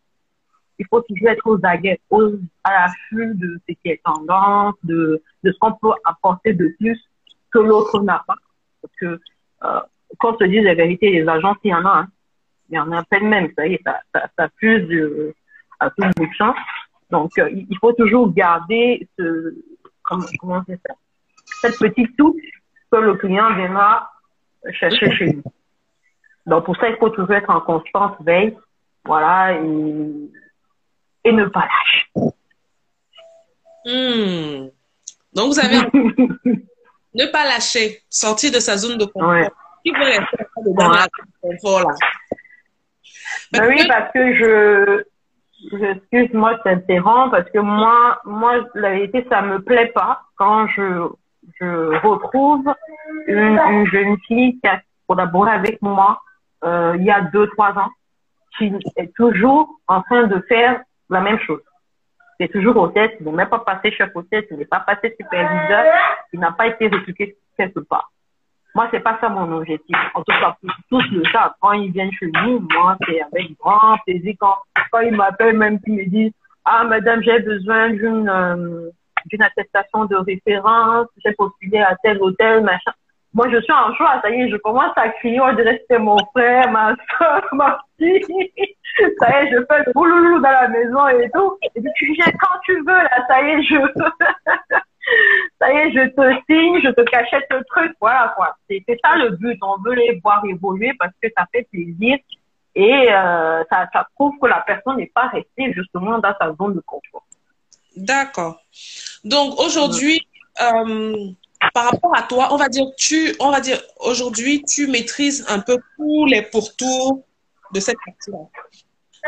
il 0.79 0.85
faut 0.89 1.01
toujours 1.01 1.29
être 1.29 1.45
aux 1.47 1.59
aguets, 1.63 1.99
aux, 2.09 2.33
à 2.63 2.71
l'affût 2.71 3.33
de 3.35 3.59
ce 3.67 3.73
qui 3.73 3.89
est 3.89 4.01
tendance, 4.03 4.75
de, 4.83 5.21
de 5.43 5.51
ce 5.51 5.57
qu'on 5.59 5.73
peut 5.73 5.93
apporter 6.05 6.53
de 6.53 6.73
plus 6.79 6.99
que 7.51 7.59
l'autre 7.59 8.01
n'a 8.01 8.23
pas. 8.27 8.35
Parce 8.81 8.93
que, 8.99 9.19
euh, 9.63 9.79
quand 10.19 10.35
on 10.35 10.37
se 10.37 10.43
dit 10.45 10.61
la 10.61 10.75
vérité, 10.75 11.11
les 11.11 11.27
agences, 11.27 11.57
il 11.63 11.71
y 11.71 11.73
en 11.73 11.85
a, 11.85 11.89
hein. 11.89 12.07
il 12.69 12.75
y 12.75 12.79
en 12.79 12.91
a 12.91 13.03
peine 13.03 13.27
même, 13.27 13.51
ça 13.55 13.67
y 13.67 13.73
est, 13.73 13.81
ça, 13.83 13.99
ça, 14.13 14.27
ça 14.37 14.49
fuse 14.59 14.87
de, 14.87 15.33
à 15.79 15.89
tout 15.89 16.03
bout 16.15 16.27
de 16.27 16.33
champ. 16.33 16.53
Donc, 17.09 17.31
euh, 17.39 17.49
il 17.49 17.77
faut 17.79 17.93
toujours 17.93 18.31
garder 18.33 19.07
ce, 19.17 19.55
comment, 20.03 20.25
comment 20.39 20.61
c'est 20.67 20.79
ça, 20.85 20.93
cette 21.61 21.79
petite 21.79 22.15
touche 22.17 22.41
que 22.91 22.97
le 22.97 23.15
client 23.15 23.53
viendra 23.55 24.11
chercher 24.71 25.11
chez 25.11 25.25
lui. 25.25 25.43
Donc 26.45 26.65
pour 26.65 26.77
ça, 26.77 26.89
il 26.89 26.95
faut 26.97 27.09
toujours 27.09 27.33
être 27.33 27.49
en 27.49 27.61
constante 27.61 28.15
veille, 28.21 28.57
voilà, 29.05 29.59
et 31.27 31.31
ne 31.33 31.45
pas 31.45 31.67
lâcher. 31.67 32.33
Hmm. 33.85 34.69
Donc 35.33 35.53
vous 35.53 35.59
avez 35.59 35.77
ne 37.13 37.25
pas 37.31 37.45
lâcher, 37.45 38.01
sortir 38.09 38.51
de 38.51 38.59
sa 38.59 38.77
zone 38.77 38.97
de 38.97 39.05
confort. 39.05 39.29
Ouais. 39.29 39.49
Qui 39.83 39.91
veut 39.91 40.03
rester 40.03 40.37
dans 40.65 40.89
la 40.89 41.01
zone 41.01 41.27
de 41.27 41.39
confort 41.41 41.81
là? 41.81 41.95
Ben 43.51 43.67
oui, 43.67 43.85
parce 43.87 44.11
que 44.13 44.35
je, 44.35 45.03
je 45.71 45.85
excuse-moi 45.85 46.55
de 46.55 46.61
t'interrompre, 46.63 47.31
parce 47.31 47.49
que 47.49 47.59
moi, 47.59 48.19
moi, 48.25 48.65
la 48.73 48.91
vérité, 48.91 49.25
ça 49.29 49.41
me 49.41 49.61
plaît 49.61 49.91
pas 49.93 50.21
quand 50.35 50.67
je, 50.67 51.09
je 51.59 52.07
retrouve 52.07 52.65
une, 53.27 53.57
une 53.57 53.87
jeune 53.87 54.17
fille 54.27 54.59
qui 54.59 54.67
a 54.67 54.81
collaboré 55.07 55.51
avec 55.51 55.81
moi 55.81 56.21
euh, 56.63 56.95
il 56.97 57.05
y 57.05 57.11
a 57.11 57.21
deux, 57.21 57.47
trois 57.49 57.71
ans, 57.77 57.89
qui 58.57 58.73
est 58.95 59.13
toujours 59.15 59.69
en 59.87 60.01
train 60.01 60.27
de 60.27 60.43
faire 60.47 60.81
la 61.09 61.21
même 61.21 61.39
chose. 61.39 61.61
C'est 62.39 62.49
toujours 62.49 62.77
hôtesse, 62.77 63.11
il 63.19 63.25
n'est 63.25 63.31
même 63.31 63.49
pas 63.49 63.59
passé 63.59 63.91
chef 63.91 64.15
hôtesse, 64.15 64.45
il 64.51 64.57
n'est 64.57 64.65
pas 64.65 64.81
passé 64.81 65.15
superviseur, 65.19 65.85
il 66.33 66.39
n'a 66.39 66.51
pas 66.51 66.67
été 66.67 66.87
recruté 66.87 67.37
quelque 67.57 67.79
part. 67.79 68.11
Moi, 68.75 68.87
c'est 68.91 68.99
pas 68.99 69.17
ça 69.19 69.27
mon 69.29 69.51
objectif. 69.53 69.97
En 70.13 70.21
tout 70.21 70.31
cas, 70.39 70.55
tous 70.89 71.03
le 71.11 71.23
savent. 71.31 71.53
Quand 71.59 71.71
ils 71.71 71.91
viennent 71.91 72.11
chez 72.11 72.27
nous, 72.27 72.59
moi, 72.59 72.95
c'est 73.07 73.21
avec 73.21 73.57
grand 73.57 73.97
plaisir. 74.05 74.35
Quand, 74.39 74.55
quand 74.91 74.99
ils 74.99 75.15
m'appellent, 75.15 75.57
même 75.57 75.81
qu'ils 75.81 75.95
me 75.95 76.05
disent, 76.05 76.33
ah, 76.63 76.83
madame, 76.83 77.23
j'ai 77.23 77.39
besoin 77.39 77.89
d'une, 77.89 78.29
euh, 78.29 78.91
d'une 79.25 79.41
attestation 79.41 80.05
de 80.05 80.15
référence, 80.17 81.07
j'ai 81.25 81.31
postulé 81.33 81.79
à 81.79 81.95
tel 82.03 82.21
hôtel, 82.21 82.63
machin. 82.63 82.91
Moi, 83.33 83.49
je 83.51 83.61
suis 83.61 83.73
en 83.73 83.93
joie, 83.95 84.19
ça 84.21 84.29
y 84.29 84.41
est, 84.41 84.49
je 84.49 84.57
commence 84.57 84.93
à 84.95 85.09
crier, 85.09 85.39
on 85.39 85.53
dirait 85.53 85.77
que 85.77 85.81
c'était 85.81 85.99
mon 85.99 86.17
frère, 86.33 86.71
ma 86.71 86.95
soeur, 87.17 87.47
ma 87.53 87.79
fille. 87.97 88.23
Ça 89.19 89.29
y 89.29 89.45
est, 89.45 89.51
je 89.51 89.65
fais 89.69 89.83
le 89.85 89.93
bouloulou 89.93 90.39
dans 90.41 90.49
la 90.49 90.67
maison 90.69 91.07
et 91.09 91.29
tout. 91.31 91.57
Et 91.63 91.81
puis, 91.81 91.91
tu 91.95 92.13
dis, 92.13 92.21
quand 92.39 92.59
tu 92.65 92.75
veux, 92.77 92.85
là, 92.87 93.25
ça 93.27 93.41
y 93.41 93.49
est, 93.51 93.63
je, 93.63 93.75
ça 95.59 95.71
y 95.71 95.77
est, 95.77 95.91
je 95.91 96.09
te 96.09 96.41
signe, 96.49 96.81
je 96.83 96.89
te 96.89 97.01
cachette 97.01 97.45
le 97.51 97.63
truc, 97.65 97.93
voilà, 97.99 98.33
quoi. 98.35 98.55
C'est, 98.69 98.83
c'est 98.87 98.97
ça 99.03 99.15
le 99.15 99.31
but. 99.31 99.57
On 99.61 99.81
veut 99.81 99.93
les 99.93 100.19
voir 100.23 100.43
évoluer 100.45 100.93
parce 100.99 101.13
que 101.21 101.27
ça 101.37 101.45
fait 101.51 101.67
plaisir 101.71 102.17
et 102.75 103.11
euh, 103.11 103.63
ça, 103.71 103.87
ça 103.91 104.07
prouve 104.13 104.33
que 104.39 104.47
la 104.47 104.61
personne 104.61 104.97
n'est 104.97 105.11
pas 105.13 105.27
restée 105.27 105.73
justement 105.73 106.19
dans 106.19 106.33
sa 106.39 106.53
zone 106.53 106.75
de 106.75 106.81
confort. 106.81 107.25
D'accord. 107.95 108.61
Donc 109.23 109.59
aujourd'hui, 109.59 110.27
euh, 110.61 111.31
par 111.73 111.85
rapport 111.91 112.15
à 112.15 112.23
toi, 112.23 112.49
on 112.51 112.57
va 112.57 112.69
dire 112.69 112.85
tu, 112.97 113.35
on 113.39 113.51
va 113.51 113.59
dire 113.61 113.81
aujourd'hui, 113.99 114.63
tu 114.63 114.87
maîtrises 114.87 115.45
un 115.47 115.59
peu 115.59 115.77
tous 115.97 116.25
les 116.25 116.41
pourtours 116.43 117.23
de 117.73 117.79
cette 117.79 117.97
partie-là. 118.05 118.39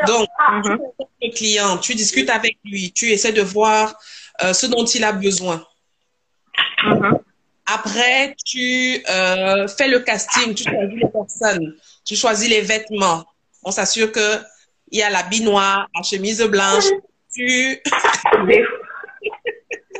Donc, 0.08 0.28
Mhm. 0.52 0.64
tu 0.64 0.70
rencontres 0.72 1.12
le 1.22 1.32
client, 1.36 1.78
tu 1.78 1.94
discutes 1.96 2.30
avec 2.30 2.58
lui, 2.64 2.92
tu 2.94 3.08
essaies 3.12 3.34
de 3.34 3.42
voir 3.42 4.00
euh, 4.44 4.54
ce 4.54 4.66
dont 4.68 4.86
il 4.86 5.04
a 5.04 5.12
besoin. 5.12 5.66
Mhm. 6.84 7.20
Après, 7.72 8.36
tu 8.46 9.04
euh, 9.10 9.68
fais 9.68 9.88
le 9.90 10.00
casting, 10.00 10.54
tu 10.56 10.64
choisis 10.64 10.96
les 11.02 11.10
personnes, 11.10 11.76
tu 12.06 12.16
choisis 12.16 12.50
les 12.50 12.62
vêtements. 12.62 13.26
On 13.64 13.72
s'assure 13.72 14.12
que 14.12 14.38
il 14.92 15.00
y 15.00 15.04
a 15.04 15.10
l'habit 15.10 15.42
noir, 15.42 15.88
la 15.94 16.02
chemise 16.02 16.42
blanche. 16.44 16.86
Tu 17.36 17.80
Des, 18.48 18.66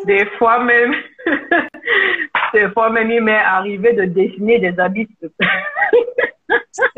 des 0.06 0.26
fois 0.38 0.64
même, 0.64 0.96
des 2.54 2.70
fois 2.72 2.90
même, 2.90 3.12
il 3.12 3.22
m'est 3.22 3.36
arrivé 3.36 3.94
de 3.94 4.06
dessiner 4.06 4.60
des 4.60 4.80
habits. 4.80 5.08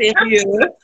sérieux? 0.00 0.42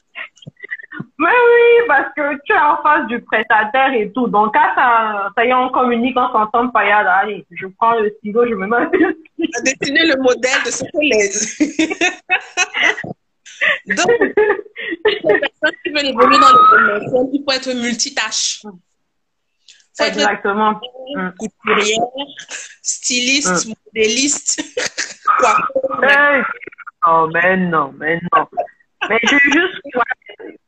Mais 1.18 1.28
oui, 1.28 1.87
parce 1.87 2.12
que 2.16 2.40
tu 2.44 2.52
es 2.52 2.59
en 2.59 2.83
face 2.83 3.07
du 3.09 3.20
prestataire 3.20 3.92
et 3.92 4.11
tout. 4.12 4.26
Donc, 4.28 4.54
quand 4.54 4.74
ça, 4.74 5.31
ça 5.37 5.44
y 5.44 5.48
est, 5.48 5.54
on 5.54 5.68
communique, 5.68 6.16
on 6.16 6.33
s'entend 6.33 6.68
pas, 6.70 6.81
allez, 6.81 7.44
je 7.50 7.66
prends 7.76 7.98
le 7.98 8.11
stylo, 8.18 8.46
je 8.48 8.54
me 8.54 8.66
mets 8.66 8.76
as 8.76 9.61
dessiné 9.62 10.07
le 10.07 10.16
modèle 10.20 10.62
de 10.64 10.70
ce 10.70 10.85
que. 10.85 10.98
Donc, 13.88 14.07
les 15.04 15.20
personnes 15.20 15.76
qui 15.85 15.90
veulent 15.90 16.07
évoluer 16.07 16.38
dans 16.38 16.52
le 16.52 16.70
commercial, 16.70 17.26
il 17.33 17.42
faut 17.44 17.52
être 17.52 17.72
multitâche. 17.74 18.62
Exactement. 20.01 20.81
Mm. 21.15 21.31
couturière, 21.39 22.05
styliste, 22.83 23.69
modéliste, 23.87 24.63
coiffeur. 25.39 26.05
Hey. 26.05 26.43
Oh, 27.07 27.29
mais 27.33 27.57
non, 27.57 27.95
mais 27.97 28.21
non. 28.35 28.47
Mais 29.09 29.19
je 29.23 29.39
juste, 29.39 29.81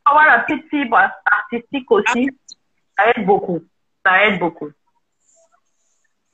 avoir 0.05 0.27
la 0.27 0.39
petite 0.41 0.69
fibre 0.71 0.99
artistique 1.25 1.91
aussi, 1.91 2.31
ça 2.97 3.11
aide 3.11 3.27
beaucoup. 3.27 3.61
Ça 4.05 4.25
aide 4.27 4.39
beaucoup. 4.39 4.71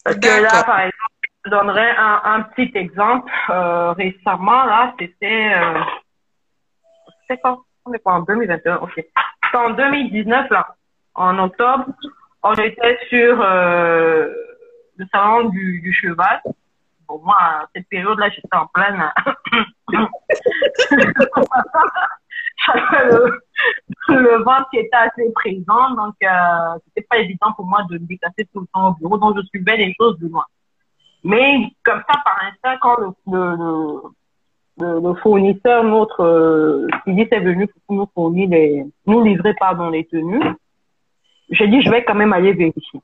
Parce 0.05 0.19
que 0.19 0.43
là, 0.43 0.63
par 0.65 0.81
exemple, 0.81 1.17
je 1.45 1.51
donnerai 1.51 1.91
un, 1.97 2.21
un 2.25 2.41
petit 2.43 2.71
exemple. 2.77 3.33
Euh, 3.51 3.93
récemment, 3.93 4.65
là, 4.65 4.95
c'était, 4.99 5.55
euh, 5.55 5.81
c'était 7.23 7.41
quand? 7.43 7.63
On 7.85 7.93
est 7.93 7.99
quoi, 8.01 8.15
en 8.15 8.21
2021? 8.21 8.77
Ok. 8.77 8.93
C'était 8.97 9.57
en 9.57 9.71
2019, 9.71 10.51
là, 10.51 10.77
en 11.15 11.39
octobre. 11.39 11.87
On 12.49 12.55
était 12.55 12.97
sur, 13.09 13.41
euh, 13.41 14.33
le 14.97 15.07
salon 15.11 15.49
du, 15.49 15.93
cheval. 15.93 16.41
Bon, 17.09 17.21
moi, 17.25 17.35
à 17.41 17.67
cette 17.75 17.89
période-là, 17.89 18.29
j'étais 18.31 18.57
en 18.57 18.69
pleine. 18.69 19.03
J'avais 22.67 23.11
le, 23.11 23.41
le 24.09 24.43
ventre 24.45 24.69
qui 24.71 24.79
était 24.79 24.97
assez 24.97 25.33
présent, 25.35 25.91
donc 25.97 26.15
euh, 26.23 26.79
c'était 26.85 27.07
pas 27.09 27.19
évident 27.19 27.53
pour 27.57 27.67
moi 27.67 27.83
de 27.91 27.99
me 27.99 28.07
déplacer 28.07 28.47
tout 28.53 28.61
le 28.61 28.67
temps 28.73 28.91
au 28.91 28.93
bureau, 28.95 29.19
donc 29.19 29.37
je 29.37 29.43
suivais 29.49 29.77
les 29.77 29.93
choses 30.01 30.17
de 30.21 30.29
loin. 30.29 30.45
Mais 31.25 31.73
comme 31.85 32.03
ça, 32.09 32.15
par 32.25 32.41
instant, 32.45 32.77
quand 32.81 32.97
le, 34.79 35.15
fournisseur, 35.15 35.83
notre 35.83 36.23
euh, 36.23 36.87
est 37.07 37.41
venu 37.41 37.67
pour 37.67 37.97
nous 37.97 38.09
fournir 38.15 38.49
les, 38.51 38.87
nous 39.05 39.25
livrer 39.25 39.55
pardon 39.59 39.91
les 39.91 40.07
tenues, 40.07 40.55
j'ai 41.51 41.69
dit 41.69 41.83
je 41.83 41.91
vais 41.91 42.05
quand 42.05 42.15
même 42.15 42.33
aller 42.33 42.53
vérifier. 42.53 43.01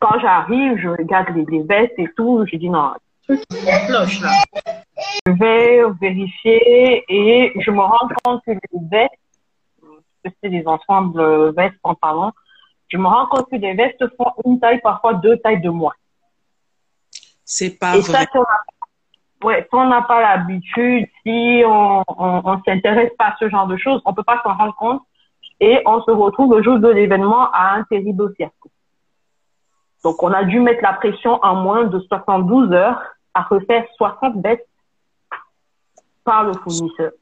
Quand 0.00 0.18
j'arrive, 0.20 0.78
je 0.78 0.88
regarde 0.88 1.28
les, 1.34 1.44
les 1.44 1.62
vestes 1.62 1.98
et 1.98 2.08
tout, 2.16 2.44
j'ai 2.46 2.58
dit 2.58 2.70
non, 2.70 2.92
cloche 3.26 4.20
là. 4.20 4.30
Je 5.26 5.32
vais 5.32 5.82
vérifier 6.00 7.04
et 7.08 7.52
je 7.60 7.70
me 7.70 7.80
rends 7.80 8.08
compte 8.24 8.42
que 8.44 8.52
les 8.52 8.80
vestes, 8.90 10.34
c'est 10.42 10.50
des 10.50 10.66
ensembles 10.66 11.20
euh, 11.20 11.52
vestes 11.52 11.76
pantalons, 11.82 12.32
je 12.88 12.96
me 12.98 13.06
rends 13.06 13.26
compte 13.26 13.48
que 13.50 13.56
les 13.56 13.74
vestes 13.74 14.04
font 14.16 14.32
une 14.44 14.60
taille, 14.60 14.80
parfois 14.80 15.14
deux 15.14 15.36
tailles 15.38 15.60
de 15.60 15.70
moins. 15.70 15.94
C'est 17.44 17.78
pas 17.78 17.96
Et 17.96 18.02
ça, 18.02 18.12
vrai. 18.12 18.26
si 18.30 18.38
on 18.38 18.40
n'a 18.42 19.44
ouais, 19.44 19.62
si 19.62 19.74
on 19.74 19.86
n'a 19.88 20.02
pas 20.02 20.20
l'habitude, 20.20 21.08
si 21.22 21.62
on 21.66 22.02
on 22.06 22.62
s'intéresse 22.64 23.10
pas 23.18 23.28
à 23.28 23.36
ce 23.38 23.48
genre 23.48 23.66
de 23.66 23.76
choses, 23.76 24.00
on 24.04 24.14
peut 24.14 24.22
pas 24.22 24.40
s'en 24.42 24.54
rendre 24.54 24.74
compte 24.76 25.02
et 25.62 25.80
on 25.86 26.02
se 26.02 26.10
retrouve 26.10 26.56
le 26.56 26.62
jour 26.64 26.80
de 26.80 26.88
l'événement 26.88 27.48
à 27.52 27.76
un 27.76 27.84
terrible 27.84 28.34
fiasco. 28.34 28.68
Donc, 30.02 30.20
on 30.24 30.32
a 30.32 30.42
dû 30.42 30.58
mettre 30.58 30.82
la 30.82 30.94
pression 30.94 31.38
en 31.40 31.54
moins 31.54 31.84
de 31.84 32.00
72 32.00 32.72
heures 32.72 33.00
à 33.32 33.42
refaire 33.42 33.86
60 33.96 34.42
vestes 34.42 34.66
par 36.24 36.42
le 36.42 36.54
fournisseur. 36.54 37.12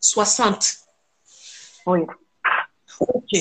60. 0.00 0.58
Oui. 1.86 2.00
Ok. 3.00 3.32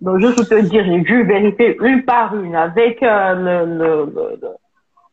Donc, 0.00 0.20
juste 0.20 0.36
pour 0.36 0.46
te 0.46 0.60
dire, 0.60 0.84
j'ai 0.84 1.00
dû 1.00 1.24
vérifier 1.24 1.76
une 1.80 2.04
par 2.04 2.36
une 2.36 2.54
avec 2.54 3.02
euh, 3.02 3.34
le, 3.34 3.78
le, 3.78 4.38
le, 4.40 4.48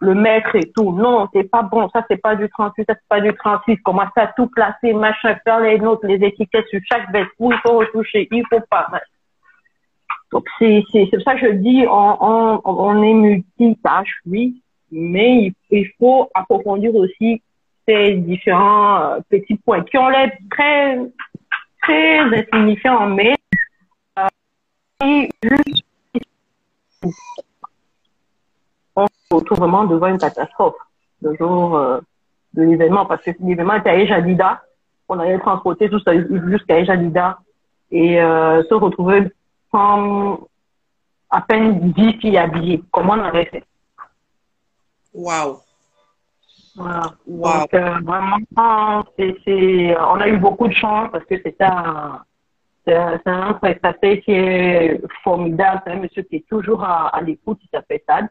le- 0.02 0.14
maître 0.16 0.56
et 0.56 0.72
tout. 0.76 0.92
Non, 0.92 1.28
c'est 1.34 1.50
pas 1.50 1.62
bon. 1.64 1.90
Ça, 1.90 2.04
c'est 2.10 2.22
pas 2.22 2.36
du 2.36 2.50
38, 2.50 2.86
ça, 2.88 2.96
c'est 2.96 3.08
pas 3.08 3.22
du 3.22 3.34
36. 3.34 3.78
Commencer 3.84 4.12
à 4.18 4.28
tout 4.36 4.48
classer, 4.48 4.94
machin, 4.94 5.36
faire 5.44 5.60
les 5.62 5.80
notes, 5.80 6.04
les 6.04 6.16
étiquettes 6.26 6.68
sur 6.68 6.80
chaque 6.92 7.12
veste. 7.12 7.32
Où 7.40 7.52
il 7.52 7.60
faut 7.60 7.78
retoucher, 7.78 8.28
il 8.32 8.44
faut 8.50 8.62
pas. 8.70 8.88
Donc, 10.32 10.46
c'est, 10.60 10.84
c'est, 10.92 11.08
c'est 11.12 11.22
ça 11.24 11.36
que 11.36 11.48
je 11.48 11.54
dis, 11.54 11.86
on, 11.90 12.18
on, 12.22 12.62
on 12.64 13.04
est 13.04 13.14
multitâche, 13.14 14.20
oui, 14.26 14.62
mais 14.92 15.46
il, 15.46 15.54
il 15.70 15.88
faut 16.00 16.30
approfondir 16.34 16.96
aussi 16.96 17.42
ces 17.88 18.14
différents 18.14 19.02
euh, 19.02 19.20
petits 19.30 19.56
points 19.56 19.84
qui 19.84 19.98
ont 19.98 20.08
l'air 20.08 20.32
très, 20.50 21.00
très 21.82 22.20
insignifiants, 22.20 23.08
mais 23.08 23.34
et 25.04 25.30
juste, 25.44 25.84
on 28.95 29.08
se 29.08 29.36
retrouve 29.36 29.60
vraiment 29.60 29.86
devant 29.86 30.08
une 30.08 30.17
catastrophe 30.17 30.75
le 31.21 31.36
jour 31.36 31.77
euh, 31.77 31.99
de 32.54 32.63
l'événement 32.63 33.06
parce 33.06 33.23
que 33.23 33.32
l'événement 33.39 33.75
était 33.75 33.89
à 33.89 33.97
Ejadida. 33.97 34.62
On 35.08 35.19
allait 35.19 35.39
transporter 35.39 35.89
tout 35.89 35.99
ça 35.99 36.13
jusqu'à 36.47 36.80
Ejadida 36.80 37.39
et 37.91 38.21
euh, 38.21 38.63
se 38.63 38.73
retrouver 38.73 39.32
sans 39.71 40.39
à 41.30 41.41
peine 41.41 41.91
10 41.91 42.13
filles 42.19 42.38
habillées. 42.38 42.84
Comment 42.91 43.13
on 43.13 43.23
avait 43.23 43.45
fait 43.45 43.63
Waouh. 45.13 45.58
Voilà. 46.75 47.13
Donc, 47.27 47.73
euh, 47.73 47.99
vraiment, 48.04 49.04
c'est, 49.17 49.95
on 49.99 50.19
a 50.21 50.27
eu 50.27 50.38
beaucoup 50.38 50.67
de 50.67 50.73
chance 50.73 51.10
parce 51.12 51.25
que 51.25 51.36
c'est 51.43 51.62
un, 51.62 52.21
c'est 52.86 52.95
un, 52.95 53.54
prestataire 53.54 54.21
qui 54.23 54.32
est 54.32 55.01
formidable. 55.23 55.82
C'est 55.86 55.93
un 55.93 55.99
monsieur 55.99 56.23
qui 56.23 56.38
est 56.38 56.47
toujours 56.47 56.84
à, 56.84 57.19
l'écoute. 57.21 57.60
Il 57.63 57.69
s'appelle 57.69 58.01
Tad. 58.08 58.27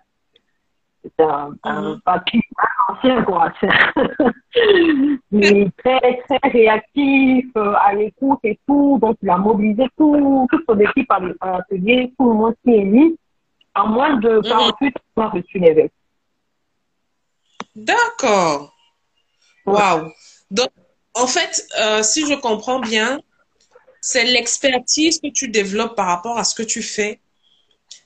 C'est 1.03 1.25
un, 1.25 1.55
un 1.63 1.83
mhm. 1.83 2.01
papier 2.03 2.41
ancien, 2.89 3.23
quoi. 3.23 3.53
il 5.33 5.45
est 5.45 5.71
très, 5.79 6.23
très 6.29 6.51
réactif, 6.51 7.47
euh, 7.57 7.73
à 7.81 7.95
l'écoute 7.95 8.41
et 8.45 8.59
tout. 8.67 8.99
Donc, 9.01 9.17
il 9.23 9.31
a 9.31 9.39
mobilisé 9.39 9.85
tout, 9.97 10.47
toute 10.51 10.65
son 10.69 10.79
équipe 10.79 11.11
à 11.11 11.21
l'atelier, 11.21 12.13
tout 12.19 12.29
le 12.29 12.35
monde 12.35 12.55
qui 12.65 12.75
est 12.75 12.85
mis. 12.85 13.17
En 13.75 13.89
moins 13.89 14.17
de 14.17 14.41
48 14.41 14.85
mhm. 14.85 14.87
heures, 14.87 14.93
on 15.17 15.23
a 15.23 15.29
reçu 15.29 15.59
l'évêque. 15.59 15.93
D'accord. 17.75 18.75
Waouh. 19.65 20.11
Donc, 20.51 20.71
en 21.15 21.27
fait, 21.27 21.67
euh, 21.81 22.03
si 22.03 22.27
je 22.27 22.35
comprends 22.35 22.81
bien, 22.81 23.21
c'est 24.01 24.25
l'expertise 24.25 25.21
que 25.21 25.29
tu 25.29 25.49
développes 25.49 25.95
par 25.95 26.07
rapport 26.07 26.39
à 26.39 26.45
ce 26.45 26.55
que 26.55 26.63
tu 26.63 26.83
fais 26.83 27.21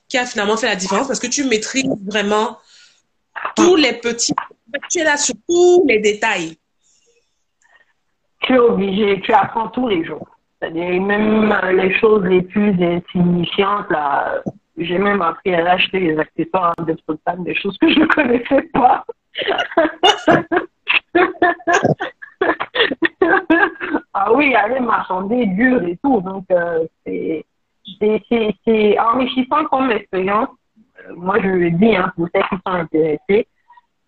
qui 0.07 0.17
a 0.17 0.25
finalement 0.25 0.57
fait 0.57 0.67
la 0.67 0.75
différence 0.75 1.07
parce 1.07 1.19
que 1.19 1.27
tu 1.27 1.45
maîtrises 1.45 1.89
vraiment 2.05 2.57
tous 3.55 3.75
les 3.75 3.93
petits. 3.93 4.33
Tu 4.89 4.99
es 4.99 5.03
là 5.03 5.17
sur 5.17 5.35
tous 5.47 5.85
les 5.87 5.99
détails. 5.99 6.57
Tu 8.41 8.53
es 8.53 8.59
obligé, 8.59 9.21
tu 9.21 9.33
apprends 9.33 9.69
tous 9.69 9.87
les 9.87 10.03
jours. 10.05 10.27
C'est-à-dire, 10.59 11.01
même 11.01 11.53
les 11.73 11.97
choses 11.99 12.23
les 12.25 12.41
plus 12.41 12.71
insignifiantes, 12.81 13.89
là, 13.89 14.41
j'ai 14.77 14.97
même 14.97 15.21
appris 15.21 15.53
à 15.53 15.71
acheter 15.71 15.99
les 15.99 16.17
accessoires 16.17 16.73
de 16.79 16.95
des 17.43 17.55
choses 17.55 17.77
que 17.77 17.89
je 17.89 17.99
ne 17.99 18.05
connaissais 18.05 18.63
pas. 18.73 19.05
ah 24.13 24.33
oui, 24.33 24.53
aller 24.55 24.79
marchander 24.79 25.45
dur 25.47 25.83
et 25.83 25.97
tout. 26.03 26.21
Donc, 26.21 26.45
euh, 26.51 26.85
c'est 27.05 28.99
enrichissant 28.99 29.65
comme 29.65 29.91
expérience. 29.91 30.49
Euh, 30.99 31.15
moi, 31.15 31.39
je 31.41 31.47
le 31.47 31.71
dis 31.71 31.95
hein, 31.95 32.11
pour 32.15 32.27
ceux 32.33 32.41
qui 32.41 32.55
sont 32.55 32.73
intéressés. 32.73 33.47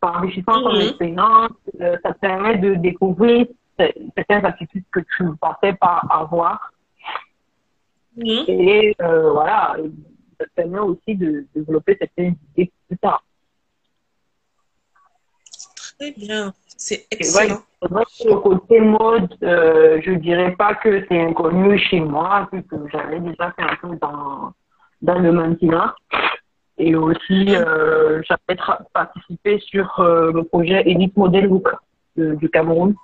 C'est 0.02 0.10
enrichissant 0.10 0.64
comme 0.64 0.80
expérience. 0.82 1.52
Euh, 1.82 1.98
ça 2.04 2.14
te 2.14 2.20
permet 2.20 2.58
de 2.58 2.76
découvrir 2.76 3.48
certaines 4.16 4.46
attitudes 4.46 4.86
que 4.92 5.00
tu 5.16 5.24
ne 5.24 5.34
pensais 5.34 5.74
pas 5.74 6.02
avoir. 6.10 6.72
Mhm. 8.16 8.46
Et 8.48 8.96
voilà, 9.00 9.76
ça 10.40 10.46
te 10.46 10.52
permet 10.56 10.80
aussi 10.80 11.16
de 11.16 11.46
développer 11.54 11.98
certaines 12.00 12.36
idées 12.56 12.72
plus 12.88 12.98
tard. 12.98 13.24
Très 16.00 16.12
bien, 16.12 16.54
c'est 16.78 17.08
excellent. 17.10 17.64
le 17.82 18.36
côté 18.36 18.80
mode, 18.80 19.36
euh, 19.42 20.00
je 20.04 20.12
dirais 20.12 20.56
pas 20.56 20.76
que 20.76 21.04
c'est 21.08 21.20
inconnu 21.20 21.78
chez 21.80 22.00
moi, 22.00 22.48
puisque 22.52 22.76
j'avais 22.92 23.20
déjà 23.20 23.52
fait 23.54 23.64
un 23.64 23.76
peu 23.82 23.96
dans, 23.96 24.54
dans 25.02 25.20
le 25.20 25.32
mannequinat. 25.32 25.96
Et 26.78 26.96
aussi, 26.96 27.56
euh, 27.56 28.22
j'avais 28.24 28.60
participé 28.94 29.60
sur 29.60 30.00
euh, 30.00 30.32
le 30.32 30.44
projet 30.44 30.84
Elite 30.86 31.18
Model 31.18 31.46
Look 31.46 31.70
du 32.16 32.50
Cameroun 32.50 32.96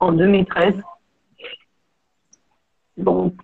en 0.00 0.12
2013. 0.12 0.74
Donc, 2.96 3.34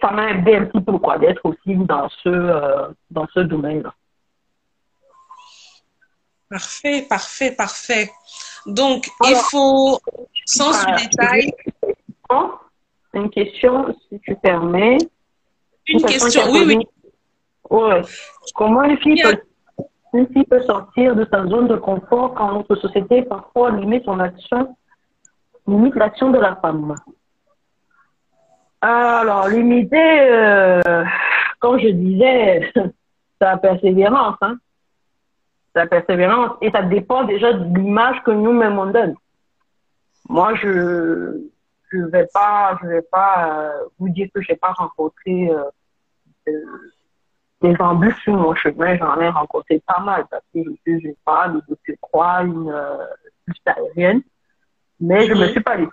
ça 0.00 0.10
m'a 0.10 0.30
aidé 0.30 0.56
un 0.56 0.64
petit 0.66 0.82
peu 0.84 0.98
quoi 0.98 1.18
d'être 1.18 1.44
aussi 1.44 1.76
dans 1.76 2.08
ce 2.08 2.28
euh, 2.28 2.88
dans 3.10 3.26
ce 3.34 3.40
domaine-là. 3.40 3.94
Parfait, 6.48 7.06
parfait, 7.08 7.54
parfait. 7.54 8.10
Donc, 8.66 9.08
il 9.24 9.36
faut, 9.36 10.00
sans 10.44 10.72
ce 10.72 11.04
détail. 11.04 11.52
Une 13.14 13.30
question, 13.30 13.94
si 14.08 14.20
tu 14.20 14.34
permets. 14.36 14.98
Une, 15.86 16.02
question, 16.02 16.42
oui, 16.50 16.62
oui. 16.66 16.86
Ouais. 17.70 18.02
Comment 18.54 18.82
une 18.82 18.98
fille, 18.98 19.22
peut, 19.22 19.36
une 20.14 20.26
fille 20.28 20.44
peut 20.44 20.62
sortir 20.62 21.14
de 21.14 21.26
sa 21.30 21.46
zone 21.46 21.68
de 21.68 21.76
confort 21.76 22.34
quand 22.34 22.52
notre 22.52 22.74
société 22.76 23.22
parfois 23.22 23.70
limite 23.70 24.04
son 24.04 24.18
action, 24.20 24.76
limite 25.66 25.94
l'action 25.94 26.30
de 26.30 26.38
la 26.38 26.56
femme? 26.56 26.94
Alors, 28.80 29.48
limiter, 29.48 30.20
euh, 30.20 31.04
comme 31.60 31.78
je 31.78 31.88
disais, 31.88 32.72
c'est 32.74 32.84
la 33.40 33.56
persévérance. 33.56 34.36
Hein 34.40 34.56
la 35.74 35.86
persévérance 35.86 36.56
et 36.60 36.70
ça 36.70 36.82
dépend 36.82 37.24
déjà 37.24 37.52
de 37.52 37.78
l'image 37.78 38.22
que 38.24 38.30
nous-mêmes 38.30 38.78
on 38.78 38.86
donne. 38.86 39.14
Moi, 40.28 40.54
je 40.56 41.40
je 41.92 41.98
vais 41.98 42.26
pas 42.32 42.78
je 42.82 42.88
vais 42.88 43.02
pas 43.02 43.48
euh, 43.48 43.84
vous 43.98 44.08
dire 44.08 44.28
que 44.34 44.40
j'ai 44.42 44.56
pas 44.56 44.72
rencontré 44.72 45.50
euh, 45.50 46.52
des 47.60 47.76
embûches 47.78 48.22
sur 48.22 48.34
mon 48.34 48.54
chemin, 48.54 48.96
j'en 48.96 49.20
ai 49.20 49.28
rencontré 49.28 49.82
pas 49.86 50.00
mal 50.00 50.24
parce 50.30 50.44
que 50.54 50.60
je 50.86 50.98
suis 50.98 51.16
pas 51.24 51.48
de 51.48 51.62
je 51.84 51.92
crois 52.00 52.42
une 52.42 52.70
euh, 52.70 53.06
aérienne, 53.66 54.22
mais 54.98 55.26
je 55.26 55.34
me 55.34 55.46
suis 55.48 55.60
pas 55.60 55.76
laissé 55.76 55.90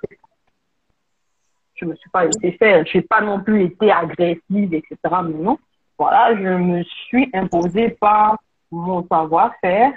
je 1.76 1.86
me 1.86 1.96
suis 1.96 2.10
pas 2.10 2.26
laissé 2.26 2.52
faire, 2.54 2.86
j'ai 2.86 3.02
pas 3.02 3.22
non 3.22 3.42
plus 3.42 3.64
été 3.64 3.92
agressive 3.92 4.74
etc. 4.74 4.98
Mais 5.26 5.38
non, 5.38 5.60
voilà, 5.98 6.36
je 6.36 6.42
me 6.42 6.84
suis 6.84 7.30
imposée 7.34 7.90
par 7.90 8.38
mon 8.72 9.06
savoir-faire. 9.08 9.94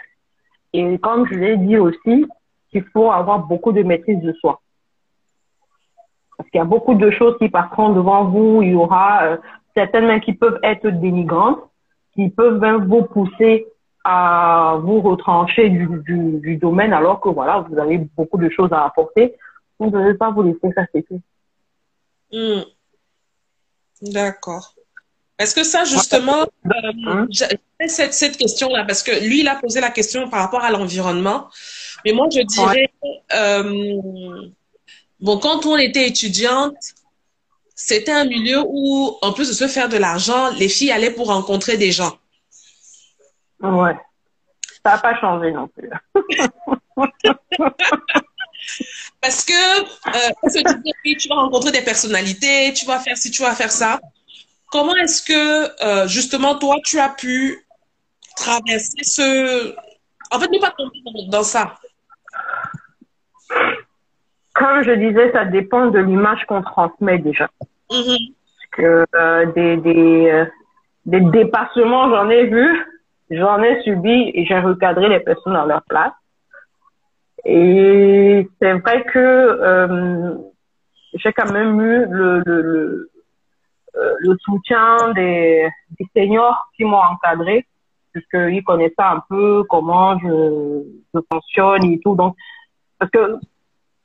Et 0.73 0.99
comme 0.99 1.27
je 1.27 1.35
l'ai 1.35 1.57
dit 1.57 1.77
aussi, 1.77 2.27
il 2.73 2.85
faut 2.93 3.11
avoir 3.11 3.41
beaucoup 3.41 3.73
de 3.73 3.83
maîtrise 3.83 4.21
de 4.21 4.33
soi. 4.35 4.61
Parce 6.37 6.49
qu'il 6.51 6.59
y 6.59 6.63
a 6.63 6.65
beaucoup 6.65 6.95
de 6.95 7.11
choses 7.11 7.37
qui 7.39 7.49
passeront 7.49 7.91
devant 7.91 8.25
vous. 8.25 8.63
Il 8.63 8.71
y 8.71 8.75
aura 8.75 9.25
euh, 9.25 9.37
certaines 9.75 10.07
mains 10.07 10.21
qui 10.21 10.35
peuvent 10.35 10.59
être 10.63 10.89
dénigrantes, 10.89 11.61
qui 12.15 12.29
peuvent 12.31 12.59
même 12.59 12.87
vous 12.87 13.03
pousser 13.03 13.67
à 14.05 14.79
vous 14.83 15.01
retrancher 15.01 15.69
du, 15.69 15.89
du, 16.41 16.57
domaine 16.57 16.93
alors 16.93 17.21
que 17.21 17.29
voilà, 17.29 17.65
vous 17.69 17.79
avez 17.79 17.99
beaucoup 17.99 18.39
de 18.39 18.49
choses 18.49 18.73
à 18.73 18.85
apporter. 18.85 19.37
Vous 19.79 19.87
ne 19.87 19.91
devez 19.91 20.15
pas 20.15 20.31
vous 20.31 20.43
laisser 20.43 20.71
ça 20.75 20.83
hmm. 22.33 22.63
D'accord. 24.03 24.75
Est-ce 25.39 25.55
que 25.55 25.65
ça, 25.65 25.85
justement, 25.85 26.43
euh, 26.43 26.71
hein? 27.07 27.27
cette, 27.87 28.13
cette 28.13 28.37
question-là, 28.37 28.85
parce 28.85 29.03
que 29.03 29.25
lui, 29.27 29.41
il 29.41 29.49
a 29.49 29.57
posé 29.57 29.81
la 29.81 29.91
question 29.91 30.29
par 30.29 30.41
rapport 30.41 30.63
à 30.63 30.71
l'environnement. 30.71 31.49
Mais 32.05 32.13
moi, 32.13 32.29
je 32.31 32.43
dirais, 32.43 32.91
euh, 33.35 34.03
bon, 35.21 35.39
quand 35.39 35.65
on 35.65 35.79
était 35.79 36.07
étudiante, 36.07 36.77
c'était 37.83 38.13
un 38.13 38.27
milieu 38.27 38.63
où, 38.67 39.17
en 39.23 39.33
plus 39.33 39.49
de 39.49 39.55
se 39.55 39.67
faire 39.67 39.89
de 39.89 39.97
l'argent, 39.97 40.51
les 40.51 40.69
filles 40.69 40.93
allaient 40.93 41.11
pour 41.11 41.29
rencontrer 41.29 41.79
des 41.79 41.93
gens. 41.93 42.19
Ouais. 43.61 43.97
Ça 44.85 44.93
n'a 44.93 44.99
pas 44.99 45.19
changé 45.19 45.51
non 45.51 45.67
plus. 45.69 45.91
Parce 49.23 49.45
que, 49.45 49.81
euh, 49.81 50.31
tu 51.19 51.29
vas 51.29 51.37
rencontrer 51.37 51.73
des 51.73 51.81
personnalités, 51.83 52.73
tu 52.75 52.85
vas 52.85 53.01
faire 53.01 53.17
ci, 53.17 53.31
tu 53.31 53.43
vas 53.43 53.55
faire 53.55 53.73
ça. 53.73 53.99
Comment 54.71 54.95
est-ce 54.97 55.23
que, 55.23 55.85
euh, 55.85 56.07
justement, 56.07 56.57
toi, 56.59 56.77
tu 56.85 57.01
as 57.01 57.09
pu 57.09 57.67
traverser 58.37 59.03
ce... 59.03 59.75
En 60.31 60.39
fait, 60.39 60.49
ne 60.49 60.61
pas 60.61 60.71
tomber 60.71 61.01
dans, 61.29 61.43
ça. 61.43 61.79
Comme 64.61 64.83
je 64.83 64.93
disais, 64.93 65.33
ça 65.33 65.45
dépend 65.47 65.87
de 65.87 65.99
l'image 65.99 66.45
qu'on 66.47 66.63
transmet 66.63 67.19
déjà. 67.19 67.49
Mm-hmm. 67.91 68.35
que 68.77 69.05
euh, 69.17 69.47
des, 69.57 69.77
des, 69.79 70.31
euh, 70.31 70.45
des 71.07 71.21
dépassements, 71.21 72.09
j'en 72.11 72.29
ai 72.29 72.45
vu, 72.47 72.69
j'en 73.31 73.61
ai 73.63 73.83
subi 73.83 74.31
et 74.35 74.45
j'ai 74.47 74.61
recadré 74.61 75.09
les 75.09 75.21
personnes 75.21 75.57
à 75.57 75.67
leur 75.67 75.83
place. 75.89 76.13
Et 77.45 78.47
c'est 78.61 78.75
vrai 78.75 79.05
que 79.13 80.39
j'ai 81.15 81.33
quand 81.33 81.51
même 81.51 81.81
eu 81.81 82.07
le, 82.09 82.43
le 82.47 83.11
euh, 83.97 84.15
le 84.21 84.37
soutien 84.45 85.13
des, 85.15 85.69
des 85.99 86.07
seniors 86.15 86.71
qui 86.77 86.85
m'ont 86.85 87.03
encadré, 87.13 87.67
puisqu'ils 88.13 88.63
connaissaient 88.63 88.95
un 88.99 89.21
peu 89.29 89.65
comment 89.69 90.17
je, 90.21 90.85
je 91.13 91.21
fonctionne 91.33 91.85
et 91.87 91.99
tout. 91.99 92.15
Donc, 92.15 92.37
parce 92.99 93.11
que 93.11 93.37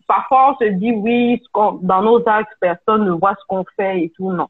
parfois 0.07 0.51
on 0.51 0.57
se 0.57 0.69
dit 0.71 0.91
oui, 0.91 1.41
dans 1.53 2.01
nos 2.01 2.27
actes, 2.27 2.53
personne 2.59 3.05
ne 3.05 3.11
voit 3.11 3.35
ce 3.39 3.45
qu'on 3.47 3.65
fait 3.75 4.01
et 4.01 4.09
tout. 4.15 4.31
Non. 4.31 4.47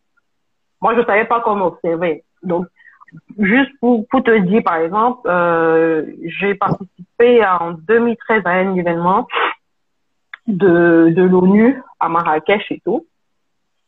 Moi, 0.82 0.96
je 0.96 1.06
savais 1.06 1.26
pas 1.26 1.42
comment 1.42 1.68
observer. 1.68 2.24
Donc, 2.44 2.68
juste 3.40 3.72
pour, 3.80 4.06
pour 4.08 4.24
te 4.24 4.38
dire, 4.40 4.62
par 4.64 4.78
exemple, 4.78 5.22
euh, 5.28 6.06
j'ai 6.26 6.56
participé 6.56 7.46
en 7.46 7.72
2013 7.72 8.42
à 8.46 8.52
un 8.52 8.76
événement 8.76 9.28
de, 10.48 11.12
de 11.16 11.24
l'ONU 11.24 11.82
à 12.00 12.10
Marrakech 12.10 12.72
et 12.72 12.82
tout, 12.86 13.06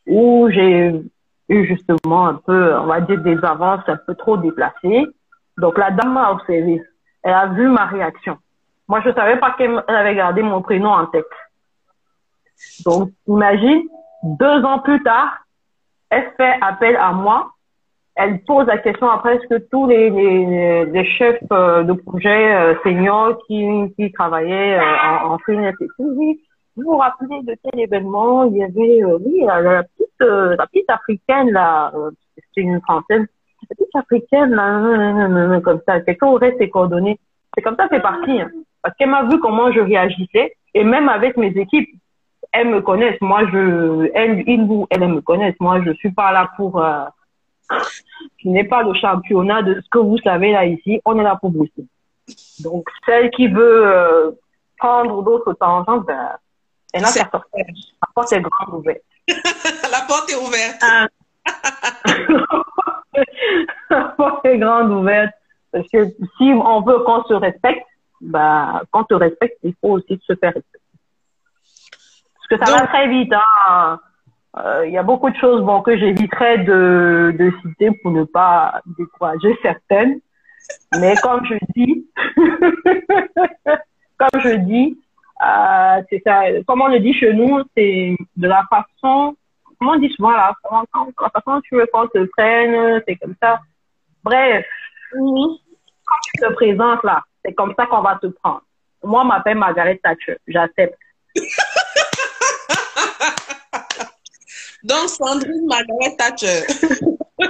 où 0.07 0.49
j'ai 0.49 1.01
eu 1.49 1.65
justement 1.65 2.27
un 2.27 2.35
peu, 2.35 2.75
on 2.77 2.85
va 2.85 3.01
dire, 3.01 3.21
des 3.21 3.37
avances 3.43 3.87
un 3.87 3.97
peu 3.97 4.15
trop 4.15 4.37
déplacées. 4.37 5.05
Donc 5.57 5.77
la 5.77 5.91
dame 5.91 6.13
m'a 6.13 6.31
observé. 6.31 6.81
Elle 7.23 7.33
a 7.33 7.47
vu 7.47 7.67
ma 7.67 7.85
réaction. 7.85 8.37
Moi, 8.87 9.01
je 9.05 9.13
savais 9.13 9.37
pas 9.37 9.51
qu'elle 9.51 9.83
avait 9.87 10.15
gardé 10.15 10.41
mon 10.41 10.61
prénom 10.61 10.89
en 10.89 11.05
tête. 11.07 11.25
Donc, 12.85 13.11
imagine, 13.27 13.83
deux 14.23 14.63
ans 14.63 14.79
plus 14.79 15.01
tard, 15.03 15.37
elle 16.09 16.31
fait 16.37 16.55
appel 16.61 16.95
à 16.95 17.11
moi. 17.11 17.51
Elle 18.15 18.39
pose 18.43 18.65
la 18.65 18.79
question 18.79 19.09
à 19.09 19.19
presque 19.19 19.69
tous 19.69 19.87
les, 19.87 20.09
les, 20.09 20.85
les 20.85 21.05
chefs 21.05 21.39
euh, 21.51 21.83
de 21.83 21.93
projet 21.93 22.55
euh, 22.55 22.73
seniors 22.83 23.37
qui, 23.45 23.67
qui 23.95 24.11
travaillaient 24.11 24.79
euh, 24.79 25.25
en, 25.25 25.33
en 25.33 25.37
freelance 25.37 25.75
et 25.81 25.87
vous 25.99 26.37
vous 26.75 26.97
rappelez 26.97 27.41
de 27.43 27.55
tel 27.63 27.79
événement 27.79 28.45
Il 28.45 28.57
y 28.57 28.63
avait, 28.63 29.03
oui, 29.03 29.43
la, 29.45 29.83
petite, 29.83 30.19
la 30.19 30.67
petite 30.67 30.89
africaine 30.89 31.51
là, 31.51 31.91
c'est 32.53 32.61
une 32.61 32.81
française, 32.81 33.25
la 33.69 33.75
petite 33.75 33.95
africaine 33.95 34.51
là, 34.51 35.59
comme 35.61 35.81
ça. 35.87 36.01
Quelqu'un 36.01 36.27
aurait 36.27 36.55
ses 36.59 36.69
coordonnées. 36.69 37.19
C'est 37.55 37.63
comme 37.63 37.75
ça, 37.75 37.87
c'est 37.91 38.01
parti. 38.01 38.41
Hein. 38.41 38.51
Parce 38.83 38.95
qu'elle 38.95 39.09
m'a 39.09 39.23
vu 39.23 39.39
comment 39.39 39.71
je 39.71 39.79
réagissais 39.79 40.53
et 40.75 40.83
même 40.83 41.09
avec 41.09 41.35
mes 41.37 41.47
équipes, 41.47 41.89
elles 42.57 42.69
me 42.69 42.81
connaissent. 42.81 43.21
Moi, 43.21 43.41
je, 43.51 44.09
elles, 44.13 44.43
ils 44.47 44.61
ou 44.61 44.87
elles, 44.89 45.07
me 45.07 45.21
connaissent. 45.21 45.59
Moi, 45.59 45.81
je 45.85 45.91
suis 45.93 46.11
pas 46.11 46.31
là 46.31 46.49
pour, 46.55 46.81
euh, 46.81 47.05
je 48.37 48.49
n'ai 48.49 48.63
pas 48.63 48.83
le 48.83 48.93
championnat 48.93 49.61
de 49.61 49.75
ce 49.75 49.89
que 49.89 49.99
vous 49.99 50.17
savez 50.19 50.51
là 50.51 50.65
ici. 50.65 50.99
On 51.05 51.19
est 51.19 51.23
là 51.23 51.37
pour 51.39 51.51
bosser. 51.51 51.85
Donc, 52.59 52.87
celle 53.05 53.29
qui 53.31 53.47
veut 53.47 53.85
euh, 53.85 54.31
prendre 54.77 55.23
d'autres 55.23 55.53
tangentes, 55.53 56.05
ben, 56.05 56.29
elle 56.93 57.01
n'a 57.01 57.11
qu'à 57.11 57.29
sortir. 57.29 57.65
La 58.01 58.07
porte 58.15 58.33
est 58.33 58.41
grande 58.41 58.79
ouverte. 58.79 59.01
La 59.27 60.05
porte 60.07 60.29
est 60.31 60.35
ouverte. 60.35 60.81
Ah. 60.81 61.07
La 63.89 64.03
porte 64.17 64.45
est 64.45 64.57
grande 64.57 64.91
ouverte. 64.91 65.33
Parce 65.71 65.87
que 65.89 66.05
si 66.37 66.51
on 66.53 66.81
veut 66.81 66.99
qu'on 66.99 67.23
se 67.25 67.33
respecte, 67.33 67.85
bah, 68.19 68.81
quand 68.91 69.01
on 69.01 69.05
te 69.05 69.13
respecte, 69.13 69.57
il 69.63 69.75
faut 69.79 69.89
aussi 69.89 70.19
se 70.25 70.33
faire 70.35 70.53
respecter. 70.53 70.86
Parce 72.49 72.61
que 72.61 72.65
ça 72.65 72.77
va 72.77 72.87
très 72.87 73.07
vite. 73.07 73.33
Hein. 73.33 73.99
Euh, 74.57 74.87
il 74.87 74.93
y 74.93 74.97
a 74.97 75.03
beaucoup 75.03 75.29
de 75.29 75.35
choses 75.37 75.61
bon, 75.61 75.81
que 75.81 75.97
j'éviterais 75.97 76.59
de, 76.59 77.35
de 77.37 77.51
citer 77.61 77.91
pour 78.01 78.11
ne 78.11 78.23
pas 78.23 78.81
décourager 78.97 79.57
certaines. 79.61 80.19
Mais 80.99 81.15
comme 81.21 81.45
je 81.45 81.55
dis, 81.75 82.07
comme 84.17 84.41
je 84.41 84.55
dis, 84.55 84.97
euh, 85.45 86.01
c'est 86.09 86.21
ça. 86.25 86.43
Comme 86.65 86.81
on 86.81 86.87
le 86.87 86.99
dit 86.99 87.13
chez 87.13 87.33
nous, 87.33 87.61
c'est 87.75 88.15
de 88.35 88.47
la 88.47 88.63
façon, 88.69 89.35
comment 89.79 89.91
on 89.91 89.99
dit 89.99 90.11
souvent 90.15 90.31
là, 90.31 90.53
la 90.63 91.29
façon 91.29 91.55
dont 91.55 91.61
tu 91.61 91.75
veux 91.75 91.87
qu'on 91.93 92.07
te 92.07 92.23
prenne, 92.35 93.01
c'est 93.07 93.15
comme 93.17 93.35
ça. 93.41 93.59
Bref, 94.23 94.65
quand 95.13 96.17
tu 96.23 96.41
te 96.41 96.53
présentes 96.53 97.03
là, 97.03 97.21
c'est 97.45 97.53
comme 97.53 97.73
ça 97.77 97.85
qu'on 97.85 98.01
va 98.01 98.17
te 98.21 98.27
prendre. 98.27 98.63
Moi, 99.03 99.21
je 99.23 99.27
m'appelle 99.27 99.57
Margaret 99.57 99.99
Thatcher. 100.03 100.37
J'accepte. 100.47 100.97
Donc, 104.87 105.09
Sandrine 105.09 105.67
Margaret 105.67 106.15
Thatcher. 106.17 106.63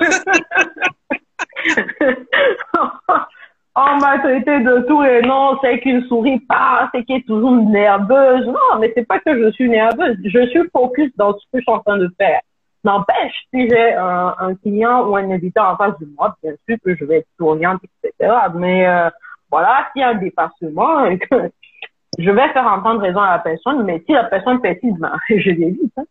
On 3.79 3.97
m'a 3.97 4.17
traité 4.17 4.61
de 4.61 4.79
tout 4.87 5.03
et 5.03 5.21
non, 5.21 5.55
c'est 5.61 5.79
qu'une 5.79 6.03
souris 6.07 6.39
pas, 6.39 6.89
c'est 6.91 7.03
qu'elle 7.03 7.17
est 7.17 7.27
toujours 7.27 7.51
nerveuse. 7.51 8.47
Non, 8.47 8.79
mais 8.79 8.91
c'est 8.95 9.05
pas 9.05 9.19
que 9.19 9.39
je 9.39 9.51
suis 9.51 9.69
nerveuse. 9.69 10.17
Je 10.25 10.47
suis 10.47 10.67
focus 10.73 11.11
dans 11.15 11.37
ce 11.37 11.45
que 11.53 11.59
je 11.59 11.61
suis 11.61 11.71
en 11.71 11.77
train 11.81 11.99
de 11.99 12.09
faire. 12.17 12.41
N'empêche, 12.83 13.35
si 13.53 13.69
j'ai 13.69 13.93
un, 13.93 14.33
un, 14.39 14.55
client 14.55 15.07
ou 15.07 15.15
un 15.15 15.29
éditeur 15.29 15.69
en 15.69 15.77
face 15.77 15.93
de 15.99 16.07
moi, 16.17 16.35
bien 16.41 16.53
sûr 16.67 16.77
que 16.83 16.95
je 16.95 17.05
vais 17.05 17.17
être 17.17 17.27
souriante, 17.37 17.79
etc. 17.83 18.33
Mais 18.55 18.87
euh, 18.87 19.11
voilà, 19.51 19.87
s'il 19.91 20.01
y 20.01 20.03
a 20.03 20.09
un 20.09 20.15
dépassement, 20.15 21.07
je 22.17 22.31
vais 22.31 22.49
faire 22.53 22.65
entendre 22.65 23.01
raison 23.01 23.19
à 23.19 23.31
la 23.31 23.39
personne, 23.39 23.83
mais 23.83 24.01
si 24.07 24.13
la 24.13 24.23
personne 24.23 24.59
persiste, 24.59 24.97
ben, 24.97 25.13
je 25.29 25.51
l'évite. 25.51 25.93
Hein. 25.97 26.05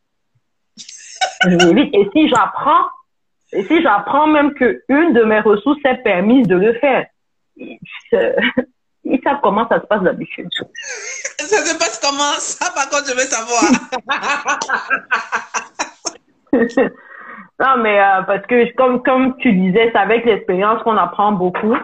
Et 1.44 2.08
si 2.12 2.28
j'apprends, 2.28 2.86
et 3.52 3.62
si 3.64 3.82
j'apprends 3.82 4.26
même 4.26 4.54
qu'une 4.54 5.12
de 5.12 5.24
mes 5.24 5.40
ressources 5.40 5.78
est 5.84 6.02
permise 6.02 6.46
de 6.46 6.56
le 6.56 6.74
faire, 6.74 7.06
ils 7.56 9.20
savent 9.22 9.40
comment 9.42 9.68
ça 9.68 9.80
se 9.80 9.86
passe 9.86 10.02
d'habitude. 10.02 10.48
Ça 11.38 11.64
se 11.64 11.78
passe 11.78 12.00
comment? 12.02 12.32
Ça, 12.38 12.72
par 12.74 12.88
contre, 12.88 13.06
je 13.08 13.14
veux 13.14 13.20
savoir. 13.20 13.62
non, 17.60 17.82
mais 17.82 18.00
euh, 18.00 18.22
parce 18.22 18.44
que 18.46 18.74
comme, 18.74 19.02
comme 19.04 19.36
tu 19.36 19.52
disais, 19.52 19.90
c'est 19.92 19.98
avec 19.98 20.24
l'expérience 20.24 20.82
qu'on 20.82 20.96
apprend 20.96 21.30
beaucoup 21.32 21.76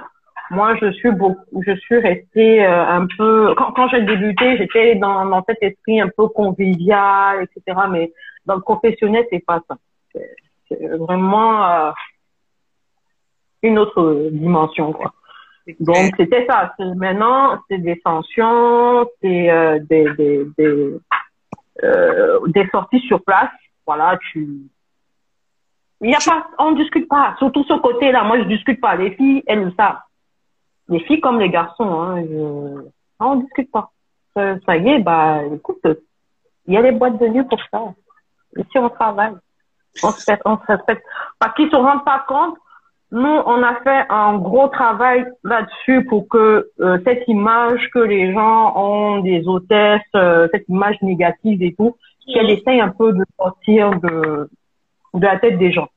moi, 0.53 0.75
je 0.81 0.93
suis 0.93 1.11
beaucoup, 1.11 1.63
je 1.67 1.75
suis 1.77 1.99
restée 1.99 2.63
euh, 2.63 2.87
un 2.87 3.07
peu. 3.17 3.55
Quand, 3.57 3.73
quand 3.73 3.89
j'ai 3.89 4.03
débuté, 4.03 4.59
j'étais 4.59 4.97
dans, 4.97 5.25
dans 5.25 5.43
cet 5.49 5.63
esprit 5.63 5.99
un 5.99 6.11
peu 6.15 6.29
convivial, 6.29 7.43
etc. 7.43 7.79
Mais 7.91 8.13
dans 8.47 8.57
le 8.57 8.61
professionnel, 8.61 9.27
c'est 9.31 9.45
pas 9.45 9.61
ça. 9.69 9.77
C'est 10.69 10.87
vraiment 10.97 11.65
euh, 11.65 11.91
une 13.63 13.79
autre 13.79 14.31
dimension, 14.33 14.93
quoi. 14.93 15.13
Donc 15.79 16.13
c'était 16.17 16.45
ça. 16.47 16.75
Maintenant, 16.97 17.59
c'est 17.69 17.79
des 17.79 18.01
sanctions, 18.05 19.07
c'est 19.21 19.51
euh, 19.51 19.79
des 19.89 20.13
des 20.15 20.47
des, 20.59 20.99
euh, 21.85 22.41
des 22.47 22.67
sorties 22.71 23.01
sur 23.01 23.23
place. 23.23 23.51
Voilà, 23.87 24.19
tu. 24.33 24.63
Il 26.01 26.11
y 26.11 26.15
a 26.15 26.19
pas, 26.25 26.49
on 26.59 26.73
discute 26.73 27.09
pas. 27.09 27.37
Surtout 27.39 27.63
ce 27.65 27.75
côté-là, 27.75 28.25
moi 28.25 28.39
je 28.39 28.45
discute 28.45 28.81
pas. 28.81 28.97
Les 28.97 29.13
filles, 29.13 29.45
elles 29.47 29.65
le 29.65 29.73
savent 29.73 30.01
les 30.89 31.01
filles 31.01 31.21
comme 31.21 31.41
les 31.41 31.51
garçons, 31.51 32.01
hein, 32.01 32.23
je... 32.25 32.89
on 33.21 33.37
discute 33.37 33.71
pas. 33.71 33.91
Ça, 34.35 34.77
y 34.77 34.89
est, 34.89 34.99
bah, 35.01 35.43
écoute, 35.55 35.87
il 36.67 36.75
y 36.75 36.77
a 36.77 36.83
les 36.83 36.93
boîtes 36.93 37.19
de 37.19 37.29
nuit 37.29 37.45
pour 37.45 37.61
ça. 37.71 37.95
Ici, 38.57 38.79
on 38.79 38.89
travaille. 38.89 39.35
On 40.03 40.09
se 40.09 40.17
respecte, 40.17 40.43
on 40.45 40.57
se 40.57 40.67
respecte. 40.67 41.05
Parce 41.39 41.55
qu'ils 41.55 41.71
se 41.71 41.77
rendent 41.77 42.05
pas 42.05 42.25
compte, 42.27 42.57
nous, 43.11 43.43
on 43.45 43.63
a 43.63 43.75
fait 43.83 44.07
un 44.09 44.39
gros 44.39 44.69
travail 44.69 45.27
là-dessus 45.45 46.07
pour 46.07 46.29
que 46.29 46.71
euh, 46.81 46.99
cette 47.05 47.29
image 47.29 47.91
que 47.93 47.99
les 47.99 48.33
gens 48.33 48.75
ont 48.75 49.19
des 49.21 49.47
hôtesses, 49.47 50.01
euh, 50.17 50.49
cette 50.51 50.67
image 50.69 50.97
négative 51.03 51.63
et 51.63 51.75
tout, 51.75 51.95
qu'elle 52.33 52.49
essaye 52.49 52.81
un 52.81 52.89
peu 52.89 53.13
de 53.13 53.23
sortir 53.39 53.91
de, 54.01 54.49
de 55.15 55.27
la 55.27 55.39
tête 55.39 55.59
des 55.59 55.73
gens. 55.73 55.89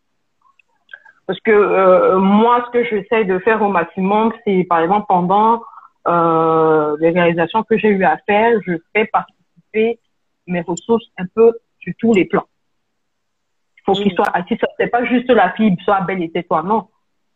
Parce 1.27 1.39
que 1.39 1.51
euh, 1.51 2.19
moi, 2.19 2.65
ce 2.65 2.71
que 2.71 2.83
j'essaie 2.85 3.25
de 3.25 3.39
faire 3.39 3.61
au 3.61 3.69
maximum, 3.69 4.33
c'est 4.45 4.65
par 4.69 4.79
exemple 4.79 5.05
pendant 5.07 5.61
euh, 6.07 6.95
les 6.99 7.09
réalisations 7.09 7.63
que 7.63 7.77
j'ai 7.77 7.89
eu 7.89 8.03
à 8.03 8.17
faire, 8.27 8.59
je 8.65 8.73
fais 8.93 9.05
participer 9.05 9.99
mes 10.47 10.61
ressources 10.61 11.05
un 11.17 11.25
peu 11.33 11.53
sur 11.85 11.93
tous 11.97 12.13
les 12.13 12.25
plans. 12.25 12.47
Il 13.77 13.81
faut 13.85 13.93
qu'ils 13.93 14.13
soient 14.13 14.35
assis. 14.35 14.57
C'est 14.77 14.87
pas 14.87 15.05
juste 15.05 15.29
la 15.29 15.53
fille, 15.53 15.77
soit 15.83 16.01
belle 16.01 16.23
et 16.23 16.31
tais-toi, 16.31 16.63
non. 16.63 16.87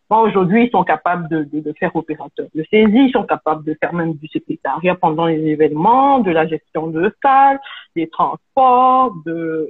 Aujourd'hui, 0.10 0.66
ils 0.66 0.72
sont 0.72 0.84
capables 0.84 1.30
de, 1.30 1.44
de, 1.44 1.60
de, 1.60 1.74
faire 1.74 1.96
opérateur 1.96 2.48
de 2.56 2.64
saisie, 2.72 3.06
ils 3.10 3.12
sont 3.12 3.26
capables 3.26 3.64
de 3.64 3.78
faire 3.80 3.94
même 3.94 4.16
du 4.16 4.28
secrétariat 4.28 4.96
pendant 4.96 5.28
les 5.28 5.40
événements, 5.40 6.20
de 6.20 6.32
la 6.32 6.48
gestion 6.48 6.88
de 6.88 7.14
salles, 7.22 7.60
des 7.96 8.10
transports, 8.10 9.14
de 9.24 9.68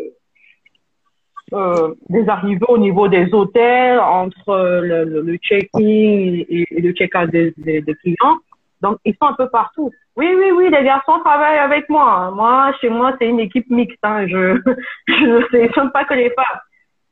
euh, 1.52 1.96
des 2.10 2.30
arrivées 2.30 2.66
au 2.68 2.78
niveau 2.78 3.08
des 3.08 3.34
hôtels, 3.34 4.00
entre 4.00 4.82
le, 4.82 5.04
le, 5.04 5.38
check-in 5.38 5.82
et, 5.82 6.68
le 6.72 6.92
check-out 6.94 7.30
des, 7.32 7.54
des, 7.58 7.96
clients. 7.96 8.38
Donc, 8.82 9.00
ils 9.04 9.16
sont 9.16 9.28
un 9.28 9.34
peu 9.34 9.50
partout. 9.50 9.92
Oui, 10.20 10.36
oui, 10.36 10.52
oui, 10.52 10.70
les 10.70 10.84
garçons 10.84 11.18
travaillent 11.24 11.60
avec 11.60 11.88
moi. 11.88 12.30
Moi, 12.36 12.74
chez 12.82 12.90
moi, 12.90 13.16
c'est 13.18 13.28
une 13.28 13.40
équipe 13.40 13.70
mixte. 13.70 14.00
Hein. 14.04 14.28
Je, 14.28 14.60
je 15.08 15.26
ne 15.26 15.48
sélectionne 15.50 15.92
pas 15.92 16.04
que 16.04 16.14
les 16.14 16.30
femmes. 16.32 16.60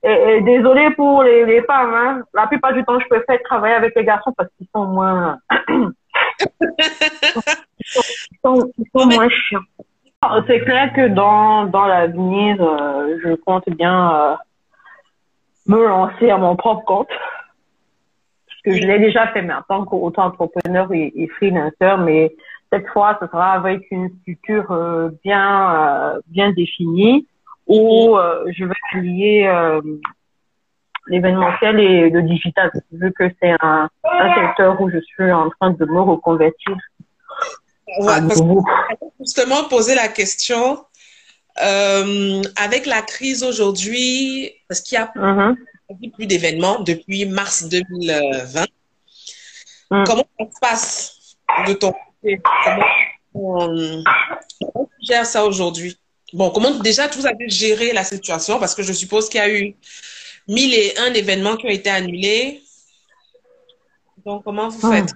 Et, 0.04 0.42
désolé 0.42 0.90
pour 0.92 1.24
les, 1.24 1.46
les 1.46 1.62
femmes. 1.62 1.94
Hein. 1.94 2.24
La 2.34 2.48
plupart 2.48 2.74
du 2.74 2.84
temps, 2.84 3.00
je 3.00 3.08
préfère 3.08 3.42
travailler 3.44 3.76
avec 3.76 3.96
les 3.96 4.04
garçons 4.04 4.34
parce 4.36 4.50
qu'ils 4.58 4.68
sont 4.76 4.88
moins... 4.88 5.38
ils, 5.70 5.94
sont, 8.44 8.70
ils 8.78 8.90
sont 8.94 9.06
moins 9.06 9.30
chiants. 9.30 9.62
C'est 10.46 10.60
clair 10.66 10.92
que 10.94 11.08
dans, 11.08 11.64
dans 11.64 11.86
l'avenir, 11.86 12.62
euh, 12.62 13.20
je 13.24 13.36
compte 13.36 13.70
bien 13.70 14.16
euh, 14.16 14.36
me 15.68 15.88
lancer 15.88 16.30
à 16.30 16.38
mon 16.38 16.58
propre 16.58 16.84
compte. 16.84 17.08
Parce 17.08 18.62
que 18.66 18.74
je 18.74 18.86
l'ai 18.86 19.00
déjà 19.00 19.28
fait, 19.28 19.44
mais 19.44 19.54
en 19.54 19.62
tant 19.62 19.86
qu'auto-entrepreneur 19.86 20.92
et, 20.92 21.14
et 21.16 21.30
freelancer, 21.30 21.98
mais 22.00 22.36
cette 22.72 22.88
fois, 22.88 23.18
ce 23.22 23.28
sera 23.28 23.52
avec 23.54 23.88
une 23.92 24.10
structure 24.22 24.72
euh, 24.72 25.10
bien 25.24 26.20
bien 26.28 26.52
définie 26.52 27.28
où 27.68 28.18
je 28.48 28.64
vais 28.64 29.02
lier 29.02 29.80
l'événementiel 31.08 31.80
et 31.80 32.10
le 32.10 32.22
digital, 32.22 32.72
vu 32.92 33.12
que 33.14 33.30
c'est 33.42 33.56
un, 33.62 33.90
un 34.04 34.36
secteur 34.36 34.80
où 34.82 34.90
je 34.90 35.00
suis 35.00 35.32
en 35.32 35.50
train 35.50 35.72
de 35.72 35.86
me 35.86 36.02
reconvertir 36.02 36.76
justement 39.20 39.64
poser 39.70 39.96
la 39.96 40.08
question, 40.08 40.84
euh, 41.64 42.42
avec 42.56 42.86
la 42.86 43.02
crise 43.02 43.44
aujourd'hui, 43.44 44.52
parce 44.68 44.82
qu'il 44.82 44.98
y 44.98 45.02
a 45.02 45.12
uh-huh. 45.16 45.56
plus 46.16 46.28
d'événements 46.28 46.80
depuis 46.82 47.26
mars 47.26 47.68
2020, 47.70 48.66
mm. 49.92 50.04
comment 50.06 50.28
ça 50.40 50.46
se 50.46 50.60
passe 50.60 51.38
de 51.68 51.74
ton 51.74 51.94
côté 52.22 52.42
on, 53.34 54.04
gère 55.02 55.26
ça 55.26 55.46
aujourd'hui? 55.46 55.98
Bon, 56.34 56.50
comment 56.50 56.72
déjà 56.80 57.08
vous 57.08 57.26
avez 57.26 57.50
géré 57.50 57.94
la 57.94 58.04
situation 58.04 58.60
Parce 58.60 58.76
que 58.76 58.84
je 58.84 58.94
suppose 58.94 59.30
qu'il 59.30 59.40
y 59.40 59.44
a 59.44 59.50
eu 59.50 59.76
mille 60.48 60.74
et 60.74 60.94
un 61.00 61.14
événements 61.14 61.56
qui 61.56 61.66
ont 61.66 61.70
été 61.70 61.90
annulés. 61.90 62.62
Donc, 64.26 64.44
comment 64.44 64.70
vous 64.70 64.92
faites? 64.92 65.14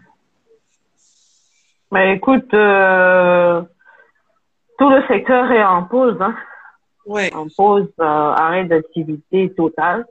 Ben, 1.91 2.15
Écoute, 2.15 2.53
euh, 2.53 3.61
tout 4.77 4.89
le 4.89 5.05
secteur 5.07 5.51
est 5.51 5.63
en 5.63 5.83
pause. 5.83 6.17
Hein. 6.21 6.35
Ouais. 7.05 7.33
En 7.33 7.47
pause, 7.55 7.91
euh, 7.99 8.03
arrêt 8.03 8.65
d'activité 8.65 9.53
totale. 9.53 10.05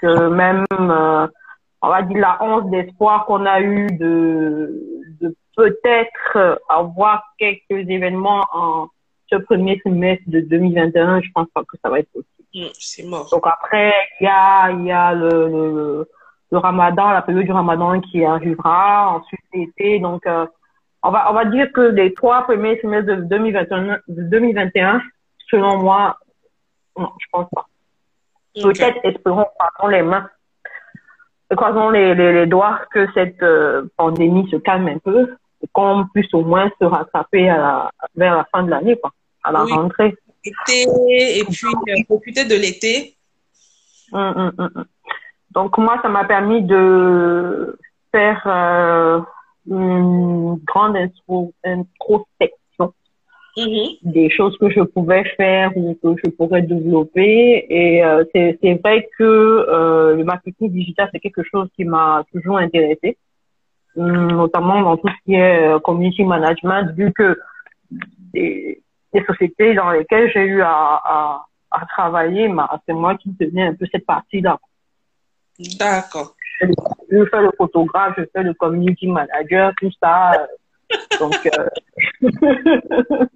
Parce 0.00 0.16
que 0.16 0.28
même, 0.28 0.64
euh, 0.72 1.28
on 1.82 1.88
va 1.88 2.02
dire, 2.02 2.18
la 2.18 2.42
honte 2.42 2.70
d'espoir 2.70 3.26
qu'on 3.26 3.46
a 3.46 3.60
eu 3.60 3.86
de 3.92 4.95
peut-être 5.56 6.60
avoir 6.68 7.22
quelques 7.38 7.88
événements 7.88 8.46
en 8.52 8.88
ce 9.30 9.36
premier 9.36 9.80
semestre 9.82 10.24
de 10.28 10.40
2021, 10.40 11.20
je 11.22 11.30
pense 11.34 11.48
pas 11.52 11.62
que 11.62 11.76
ça 11.82 11.90
va 11.90 11.98
être 11.98 12.12
possible. 12.12 12.36
Mm, 12.54 12.70
c'est 12.74 13.02
mort. 13.04 13.28
Donc 13.30 13.46
après, 13.46 13.92
il 14.20 14.24
y 14.24 14.28
a, 14.28 14.70
y 14.70 14.92
a 14.92 15.14
le, 15.14 15.48
le, 15.48 16.08
le, 16.52 16.58
ramadan, 16.58 17.10
la 17.10 17.22
période 17.22 17.44
du 17.44 17.52
ramadan 17.52 18.00
qui 18.00 18.24
arrivera, 18.24 19.16
ensuite 19.16 19.40
l'été. 19.52 19.98
Donc, 19.98 20.26
euh, 20.26 20.46
on 21.02 21.10
va, 21.10 21.30
on 21.30 21.34
va 21.34 21.44
dire 21.46 21.72
que 21.72 21.80
les 21.80 22.14
trois 22.14 22.42
premiers 22.42 22.80
semestres 22.80 23.08
de 23.08 23.22
2021, 23.22 23.98
de 24.08 24.22
2021 24.22 25.02
selon 25.48 25.78
moi, 25.78 26.18
non, 26.98 27.10
je 27.18 27.26
pense 27.30 27.48
pas. 27.50 27.66
Peut-être 28.54 28.98
espérons, 29.04 29.46
croisons 29.58 29.88
les 29.88 30.02
mains, 30.02 30.28
croisons 31.50 31.90
les, 31.90 32.14
les, 32.14 32.32
les 32.32 32.46
doigts 32.46 32.80
que 32.90 33.06
cette 33.12 33.42
euh, 33.42 33.86
pandémie 33.96 34.48
se 34.50 34.56
calme 34.56 34.88
un 34.88 34.98
peu 34.98 35.36
qu'on 35.72 36.06
puisse 36.12 36.32
au 36.34 36.44
moins 36.44 36.70
se 36.80 36.84
rattraper 36.84 37.48
à 37.48 37.56
la, 37.56 37.90
vers 38.14 38.36
la 38.36 38.44
fin 38.52 38.62
de 38.62 38.70
l'année, 38.70 38.96
quoi, 38.96 39.12
à 39.42 39.52
la 39.52 39.64
rentrée. 39.64 40.14
et 40.44 41.44
puis 41.44 41.66
euh, 41.66 42.02
profiter 42.06 42.44
de 42.44 42.54
l'été. 42.54 43.16
Hum, 44.12 44.34
hum, 44.36 44.52
hum, 44.58 44.84
Donc 45.50 45.78
moi, 45.78 45.98
ça 46.02 46.08
m'a 46.08 46.24
permis 46.24 46.62
de 46.62 47.78
faire 48.12 48.42
euh, 48.46 49.20
une 49.68 50.56
grande 50.64 50.96
introspection 51.64 52.92
mm-hmm. 53.56 53.98
des 54.02 54.30
choses 54.30 54.56
que 54.58 54.70
je 54.70 54.80
pouvais 54.80 55.24
faire 55.36 55.76
ou 55.76 55.94
que 56.02 56.14
je 56.24 56.30
pourrais 56.30 56.62
développer. 56.62 57.66
Et 57.68 58.04
euh, 58.04 58.24
c'est 58.32 58.80
vrai 58.82 59.08
que 59.18 59.24
euh, 59.24 60.16
le 60.16 60.24
marketing 60.24 60.70
digital, 60.70 61.08
c'est 61.12 61.20
quelque 61.20 61.42
chose 61.42 61.68
qui 61.74 61.84
m'a 61.84 62.24
toujours 62.32 62.58
intéressé, 62.58 63.16
notamment 63.96 64.82
dans 64.82 64.96
tout 64.96 65.08
ce 65.08 65.24
qui 65.24 65.34
est 65.34 65.68
euh, 65.68 65.78
community 65.78 66.24
management, 66.24 66.92
vu 66.96 67.12
que 67.12 67.38
des, 68.32 68.82
des 69.12 69.24
sociétés 69.24 69.74
dans 69.74 69.90
lesquelles 69.90 70.30
j'ai 70.32 70.44
eu 70.44 70.62
à, 70.62 71.00
à, 71.04 71.46
à 71.70 71.86
travailler, 71.86 72.52
c'est 72.86 72.92
moi 72.92 73.16
qui 73.16 73.34
tenais 73.36 73.68
un 73.68 73.74
peu 73.74 73.86
cette 73.90 74.06
partie-là. 74.06 74.58
D'accord. 75.78 76.34
Je 76.60 77.24
fais 77.30 77.40
le 77.40 77.50
photographe, 77.56 78.14
je 78.18 78.24
fais 78.32 78.42
le 78.42 78.54
community 78.54 79.06
manager, 79.06 79.72
tout 79.78 79.90
ça. 80.02 80.46
Donc, 81.18 81.48
euh... 81.58 81.68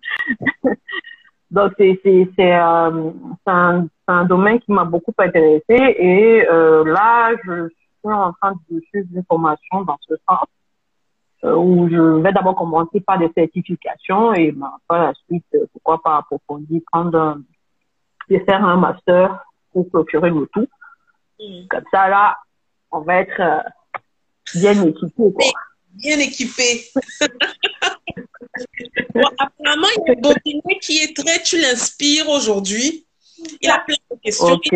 donc 1.50 1.72
c'est 1.78 1.98
c'est 2.02 2.28
c'est 2.36 2.54
euh, 2.54 3.11
un, 3.46 3.86
un 4.06 4.24
domaine 4.24 4.61
qui 4.61 4.72
m'a 4.72 4.84
beaucoup 4.84 5.12
intéressé 5.18 5.64
et 5.68 6.46
euh, 6.48 6.84
là 6.84 7.32
je 7.44 7.68
suis 8.01 8.12
en 8.12 8.32
train 8.32 8.55
de 8.70 8.80
suivre 8.88 9.09
une 9.14 9.24
formation 9.24 9.82
dans 9.82 9.98
ce 10.09 10.14
sens 10.28 10.46
euh, 11.44 11.55
où 11.57 11.88
je 11.88 12.20
vais 12.20 12.32
d'abord 12.32 12.55
commencer 12.55 13.01
par 13.01 13.18
des 13.18 13.30
certifications 13.34 14.34
et 14.34 14.53
ben, 14.53 14.72
par 14.86 15.03
la 15.05 15.14
suite, 15.26 15.46
euh, 15.55 15.64
pourquoi 15.72 16.03
pas 16.03 16.18
approfondir, 16.18 16.82
prendre 16.92 17.18
un, 17.18 17.42
et 18.28 18.40
faire 18.40 18.62
un 18.64 18.76
master 18.76 19.42
pour 19.72 19.88
clôturer 19.90 20.30
le 20.30 20.46
tout. 20.53 20.68
Mm. 21.38 21.66
Comme 21.68 21.84
ça, 21.90 22.09
là, 22.09 22.36
on 22.90 23.01
va 23.01 23.22
être 23.22 23.40
euh, 23.40 23.62
bien 24.55 24.82
équipé. 24.82 25.32
Quoi. 25.32 25.44
Bien 25.94 26.18
équipé. 26.18 26.84
bon, 29.14 29.28
apparemment, 29.38 29.88
il 29.96 30.03
y 30.09 30.11
a 30.11 30.14
Bobinet 30.20 30.78
qui 30.80 30.98
est 30.98 31.16
très, 31.16 31.42
tu 31.42 31.59
l'inspires 31.61 32.28
aujourd'hui. 32.28 33.07
Il 33.62 33.70
a 33.70 33.78
plein 33.78 33.96
de 34.11 34.16
questions. 34.20 34.46
Ok. 34.46 34.74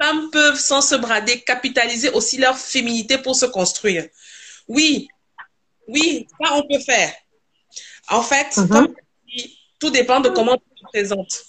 Femmes 0.00 0.30
peuvent, 0.30 0.58
sans 0.58 0.80
se 0.80 0.94
brader, 0.94 1.40
capitaliser 1.40 2.10
aussi 2.10 2.38
leur 2.38 2.56
féminité 2.56 3.18
pour 3.18 3.34
se 3.34 3.46
construire. 3.46 4.06
Oui, 4.68 5.08
oui, 5.88 6.26
ça 6.40 6.54
on 6.54 6.62
peut 6.68 6.78
faire. 6.80 7.12
En 8.10 8.22
fait, 8.22 8.56
Mhm. 8.56 8.68
comme 8.68 8.94
je 9.26 9.36
dis, 9.36 9.58
tout 9.80 9.90
dépend 9.90 10.20
de 10.20 10.28
comment 10.28 10.56
tu 10.56 10.82
te 10.82 10.86
présentes. 10.92 11.42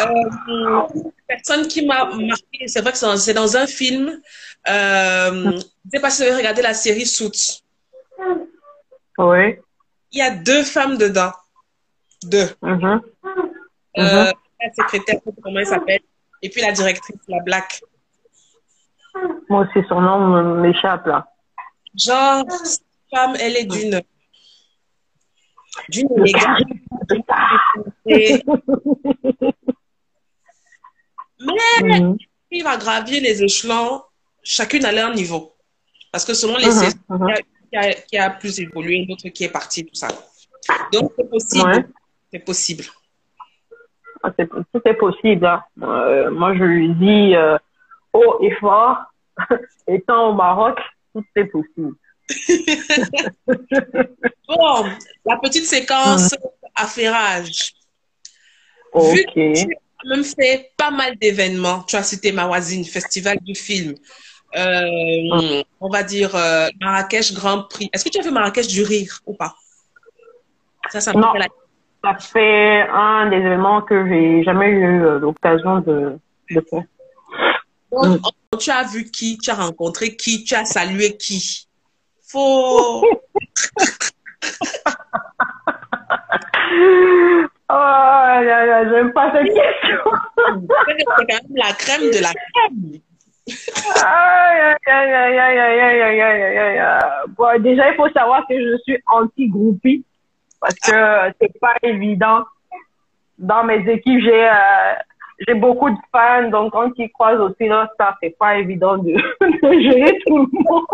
Euh, 0.00 0.82
personne 1.26 1.68
qui 1.68 1.84
m'a 1.84 2.04
marqué, 2.06 2.66
c'est 2.68 2.80
vrai 2.80 2.92
que 2.92 2.98
c'est 3.18 3.34
dans- 3.34 3.56
un 3.56 3.66
film. 3.66 4.20
Euh, 4.68 5.32
je 5.44 5.48
ne 5.56 5.60
sais 5.92 6.00
pas 6.00 6.10
si 6.10 6.22
vous 6.22 6.28
avez 6.28 6.36
regardé 6.36 6.62
la 6.62 6.74
série 6.74 7.06
Suits. 7.06 7.62
Oui. 9.18 9.56
Il 10.12 10.18
y 10.18 10.22
a 10.22 10.30
deux 10.30 10.62
femmes 10.64 10.96
dedans. 10.96 11.32
Deux. 12.22 12.48
Mhm. 12.62 13.00
Euh, 13.98 14.32
La 14.60 14.72
secrétaire, 14.74 15.20
comment 15.42 15.60
elle 15.60 15.66
s'appelle. 15.66 16.00
Et 16.42 16.50
puis 16.50 16.60
la 16.60 16.72
directrice, 16.72 17.16
la 17.28 17.40
Black. 17.40 17.82
Moi 19.48 19.66
aussi, 19.66 19.86
son 19.88 20.00
nom 20.00 20.54
m'échappe 20.60 21.06
là. 21.06 21.26
Genre, 21.96 22.44
cette 22.64 22.82
femme, 23.12 23.34
elle 23.40 23.56
est 23.56 23.64
d'une 23.64 24.00
d'une 25.90 26.08
Mais 28.14 28.42
Mhm. 31.80 32.16
il 32.50 32.64
va 32.64 32.76
gravir 32.76 33.22
les 33.22 33.42
échelons, 33.42 34.02
chacune 34.42 34.84
à 34.84 34.92
leur 34.92 35.14
niveau. 35.14 35.54
Parce 36.12 36.24
que 36.24 36.34
selon 36.34 36.56
les 36.56 36.66
Mhm, 36.66 36.72
saisons, 36.72 36.98
mhm. 37.10 37.34
il 37.72 37.76
y 37.76 37.78
a- 37.78 37.94
qui 37.94 38.16
a 38.18 38.30
plus 38.30 38.58
évolué, 38.60 39.06
d'autres 39.06 39.28
qui 39.28 39.44
est 39.44 39.50
parti, 39.52 39.84
tout 39.84 39.94
ça. 39.94 40.08
Donc, 40.92 41.12
c'est 41.16 41.28
possible. 41.30 41.70
Ouais. 41.70 41.84
C'est 42.32 42.40
possible. 42.40 42.84
Ah, 44.22 44.30
Tout 44.30 44.80
est 44.84 44.94
possible. 44.94 45.46
hein. 45.46 45.62
Euh, 45.82 46.30
moi, 46.30 46.54
je 46.54 46.64
lui 46.64 46.88
dis 46.94 47.34
euh, 47.36 47.56
haut 48.12 48.38
et 48.42 48.50
fort, 48.56 48.96
étant 49.86 50.30
au 50.30 50.32
Maroc, 50.34 50.78
tout 51.14 51.24
est 51.36 51.44
possible. 51.46 51.94
Bon, 54.48 54.84
la 55.26 55.36
petite 55.38 55.64
séquence 55.66 56.34
affairage. 56.74 57.72
Vu 58.94 59.20
Ok. 59.20 59.34
que 59.34 59.54
tu 59.54 59.76
as 60.04 60.08
même 60.16 60.24
fait 60.24 60.70
pas 60.76 60.90
mal 60.90 61.16
d'événements, 61.18 61.82
tu 61.82 61.96
as 61.96 62.02
cité 62.02 62.32
Mawazine, 62.32 62.84
Festival 62.84 63.38
du 63.42 63.54
film, 63.54 63.94
euh, 64.56 65.62
on 65.80 65.88
va 65.90 66.02
dire 66.02 66.30
Marrakech 66.80 67.34
Grand 67.34 67.64
Prix. 67.64 67.90
Est-ce 67.92 68.04
que 68.04 68.08
tu 68.10 68.18
as 68.18 68.22
fait 68.22 68.30
Marrakech 68.30 68.68
du 68.68 68.82
rire 68.82 69.20
ou 69.26 69.34
pas? 69.34 69.54
Ça, 70.90 71.00
ça 71.02 71.12
me 71.12 71.20
Non. 71.20 71.32
fait 71.32 71.38
la 71.40 71.48
ça 72.02 72.14
fait 72.18 72.86
un 72.92 73.28
des 73.28 73.36
événements 73.36 73.82
que 73.82 74.06
j'ai 74.08 74.42
jamais 74.44 74.68
eu 74.68 75.02
euh, 75.04 75.18
l'occasion 75.18 75.80
de, 75.80 76.18
faire. 76.48 76.84
Tu 78.58 78.70
as 78.70 78.84
vu 78.84 79.04
qui, 79.04 79.38
tu 79.38 79.50
as 79.50 79.54
rencontré 79.54 80.16
qui, 80.16 80.44
tu 80.44 80.54
as 80.54 80.64
salué 80.64 81.16
qui? 81.16 81.68
Faut. 82.30 83.04
Oh 87.70 87.74
là 87.74 88.64
là, 88.64 88.88
j'aime 88.88 89.12
pas 89.12 89.30
cette 89.30 89.44
question. 89.44 90.10
C'est 90.88 91.04
quand 91.04 91.26
même 91.28 91.54
la 91.54 91.72
crème 91.74 92.10
de 92.10 92.22
la 92.22 92.32
crème. 92.32 93.00
Aïe, 94.04 94.76
aïe, 94.86 95.12
aïe, 95.12 95.38
aïe, 95.38 95.58
aïe, 95.60 96.00
aïe, 96.00 96.22
aïe, 96.22 96.58
aïe, 96.58 97.02
Bon, 97.36 97.62
déjà, 97.62 97.90
il 97.90 97.96
faut 97.96 98.08
savoir 98.10 98.46
que 98.48 98.58
je 98.58 98.78
suis 98.84 98.98
anti-groupie 99.06 100.02
parce 100.60 100.74
que 100.74 101.34
c'est 101.40 101.58
pas 101.60 101.74
évident. 101.82 102.44
Dans 103.38 103.64
mes 103.64 103.88
équipes, 103.88 104.20
j'ai 104.20 104.48
euh, 104.48 104.94
j'ai 105.46 105.54
beaucoup 105.54 105.90
de 105.90 105.96
fans, 106.10 106.48
donc 106.50 106.72
quand 106.72 106.90
ils 106.96 107.10
croisent 107.10 107.40
aussi 107.40 107.68
leur 107.68 107.88
staff, 107.94 108.16
c'est 108.20 108.36
pas 108.36 108.58
évident 108.58 108.98
de, 108.98 109.12
de 109.40 109.80
gérer 109.80 110.18
tout 110.26 110.38
le 110.38 110.46
monde. 110.52 110.86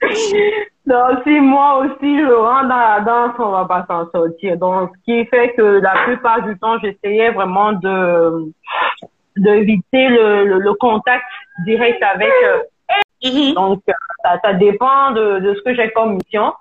Donc, 0.88 1.18
si 1.24 1.38
moi 1.38 1.80
aussi 1.80 2.18
je 2.18 2.32
rentre 2.32 2.68
dans 2.68 2.76
la 2.76 3.00
danse, 3.00 3.34
on 3.38 3.50
va 3.50 3.66
pas 3.66 3.84
s'en 3.86 4.10
sortir. 4.10 4.56
Donc, 4.56 4.90
ce 4.96 5.04
qui 5.04 5.26
fait 5.26 5.52
que 5.52 5.80
la 5.80 6.04
plupart 6.06 6.42
du 6.42 6.58
temps, 6.58 6.78
j'essayais 6.78 7.30
vraiment 7.30 7.72
de 7.72 8.50
d'éviter 9.36 10.08
le, 10.08 10.46
le, 10.46 10.58
le 10.60 10.74
contact 10.74 11.24
direct 11.66 12.02
avec 12.02 12.30
eux. 12.30 12.62
Mhm. 13.22 13.52
Donc, 13.52 13.82
euh, 13.88 13.92
ça, 14.22 14.40
ça 14.42 14.54
dépend 14.54 15.10
de, 15.10 15.40
de 15.40 15.54
ce 15.54 15.60
que 15.60 15.74
j'ai 15.74 15.90
comme 15.90 16.14
mission. 16.14 16.54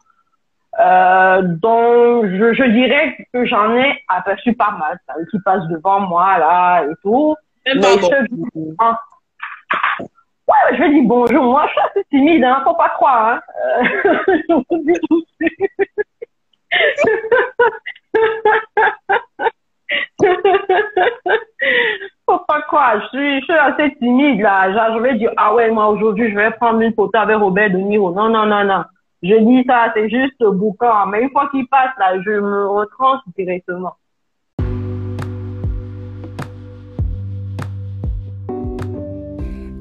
Euh, 0.80 1.42
donc, 1.44 2.26
je, 2.28 2.54
je 2.54 2.64
dirais 2.72 3.16
que 3.34 3.46
j'en 3.46 3.76
ai 3.76 4.00
aperçu 4.10 4.54
pas 4.54 4.72
mal, 4.72 5.00
ça, 5.08 5.14
qui 5.32 5.40
passent 5.42 5.68
devant 5.70 6.02
moi, 6.02 6.38
là, 6.38 6.84
et 6.84 6.94
tout. 7.02 7.36
Même 7.66 7.78
Mais 7.78 7.82
pas 7.82 7.98
bon. 8.02 8.10
ceux 8.10 8.26
qui- 8.28 8.44
Ouais, 10.50 10.78
je 10.78 10.84
dis 10.92 11.02
bonjour. 11.02 11.44
Moi, 11.44 11.66
je 11.68 11.72
suis 11.72 11.82
assez 11.82 12.04
timide, 12.10 12.44
hein, 12.46 12.62
faut 12.64 12.76
pas 12.76 12.90
croire. 12.90 13.28
Hein. 13.28 13.42
Euh, 13.66 13.84
je. 14.70 14.98
Faut 22.30 22.40
pas 22.48 22.62
croire, 22.64 23.02
je 23.02 23.08
suis, 23.18 23.40
je 23.40 23.46
suis 23.46 23.54
assez 23.54 23.96
timide 24.00 24.42
là. 24.42 24.72
Genre, 24.74 24.98
je 24.98 25.02
vais 25.04 25.16
dire, 25.16 25.32
ah 25.38 25.54
ouais, 25.54 25.70
moi 25.72 25.88
aujourd'hui, 25.88 26.30
je 26.30 26.36
vais 26.36 26.52
prendre 26.52 26.82
une 26.82 26.94
photo 26.94 27.18
avec 27.18 27.38
Robert 27.38 27.70
De 27.72 27.78
Niro. 27.78 28.12
Non, 28.14 28.30
non, 28.30 28.46
non, 28.46 28.64
non. 28.66 28.84
Je 29.24 29.34
dis 29.34 29.66
ça, 29.68 29.92
c'est 29.96 30.10
juste 30.10 30.44
boucan. 30.44 31.08
Mais 31.08 31.24
une 31.24 31.32
fois 31.32 31.50
qu'il 31.50 31.68
passe 31.68 31.90
là, 31.98 32.22
je 32.22 32.30
me 32.30 32.68
retranche 32.68 33.22
directement. 33.36 33.96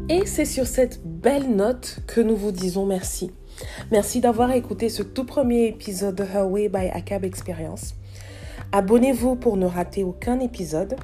Et 0.09 0.25
c'est 0.25 0.47
sur 0.47 0.67
cette 0.67 1.03
belle 1.05 1.55
note 1.55 1.99
que 2.07 2.23
nous 2.23 2.37
vous 2.37 2.53
disons 2.53 2.87
merci. 2.87 3.31
Merci 3.91 4.21
d'avoir 4.21 4.53
écouté 4.53 4.89
ce 4.89 5.03
tout 5.03 5.25
premier 5.25 5.67
épisode 5.67 6.15
de 6.15 6.25
Her 6.25 6.47
Way 6.47 6.69
by 6.71 6.89
ACAB 6.95 7.25
Experience. 7.25 7.95
Abonnez-vous 8.73 9.37
pour 9.37 9.59
ne 9.59 9.67
rater 9.67 10.03
aucun 10.03 10.41
épisode. 10.41 10.97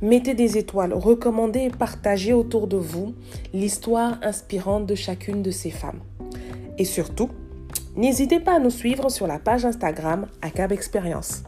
Mettez 0.00 0.32
des 0.34 0.56
étoiles, 0.56 0.94
recommandez 0.94 1.64
et 1.64 1.70
partagez 1.70 2.32
autour 2.32 2.66
de 2.66 2.76
vous 2.78 3.14
l'histoire 3.52 4.18
inspirante 4.22 4.86
de 4.86 4.94
chacune 4.94 5.42
de 5.42 5.50
ces 5.50 5.70
femmes. 5.70 6.00
Et 6.78 6.84
surtout, 6.84 7.30
n'hésitez 7.98 8.40
pas 8.40 8.54
à 8.54 8.58
nous 8.58 8.70
suivre 8.70 9.10
sur 9.10 9.26
la 9.26 9.38
page 9.38 9.66
Instagram 9.66 10.26
ACAB 10.40 10.72
Experience. 10.72 11.42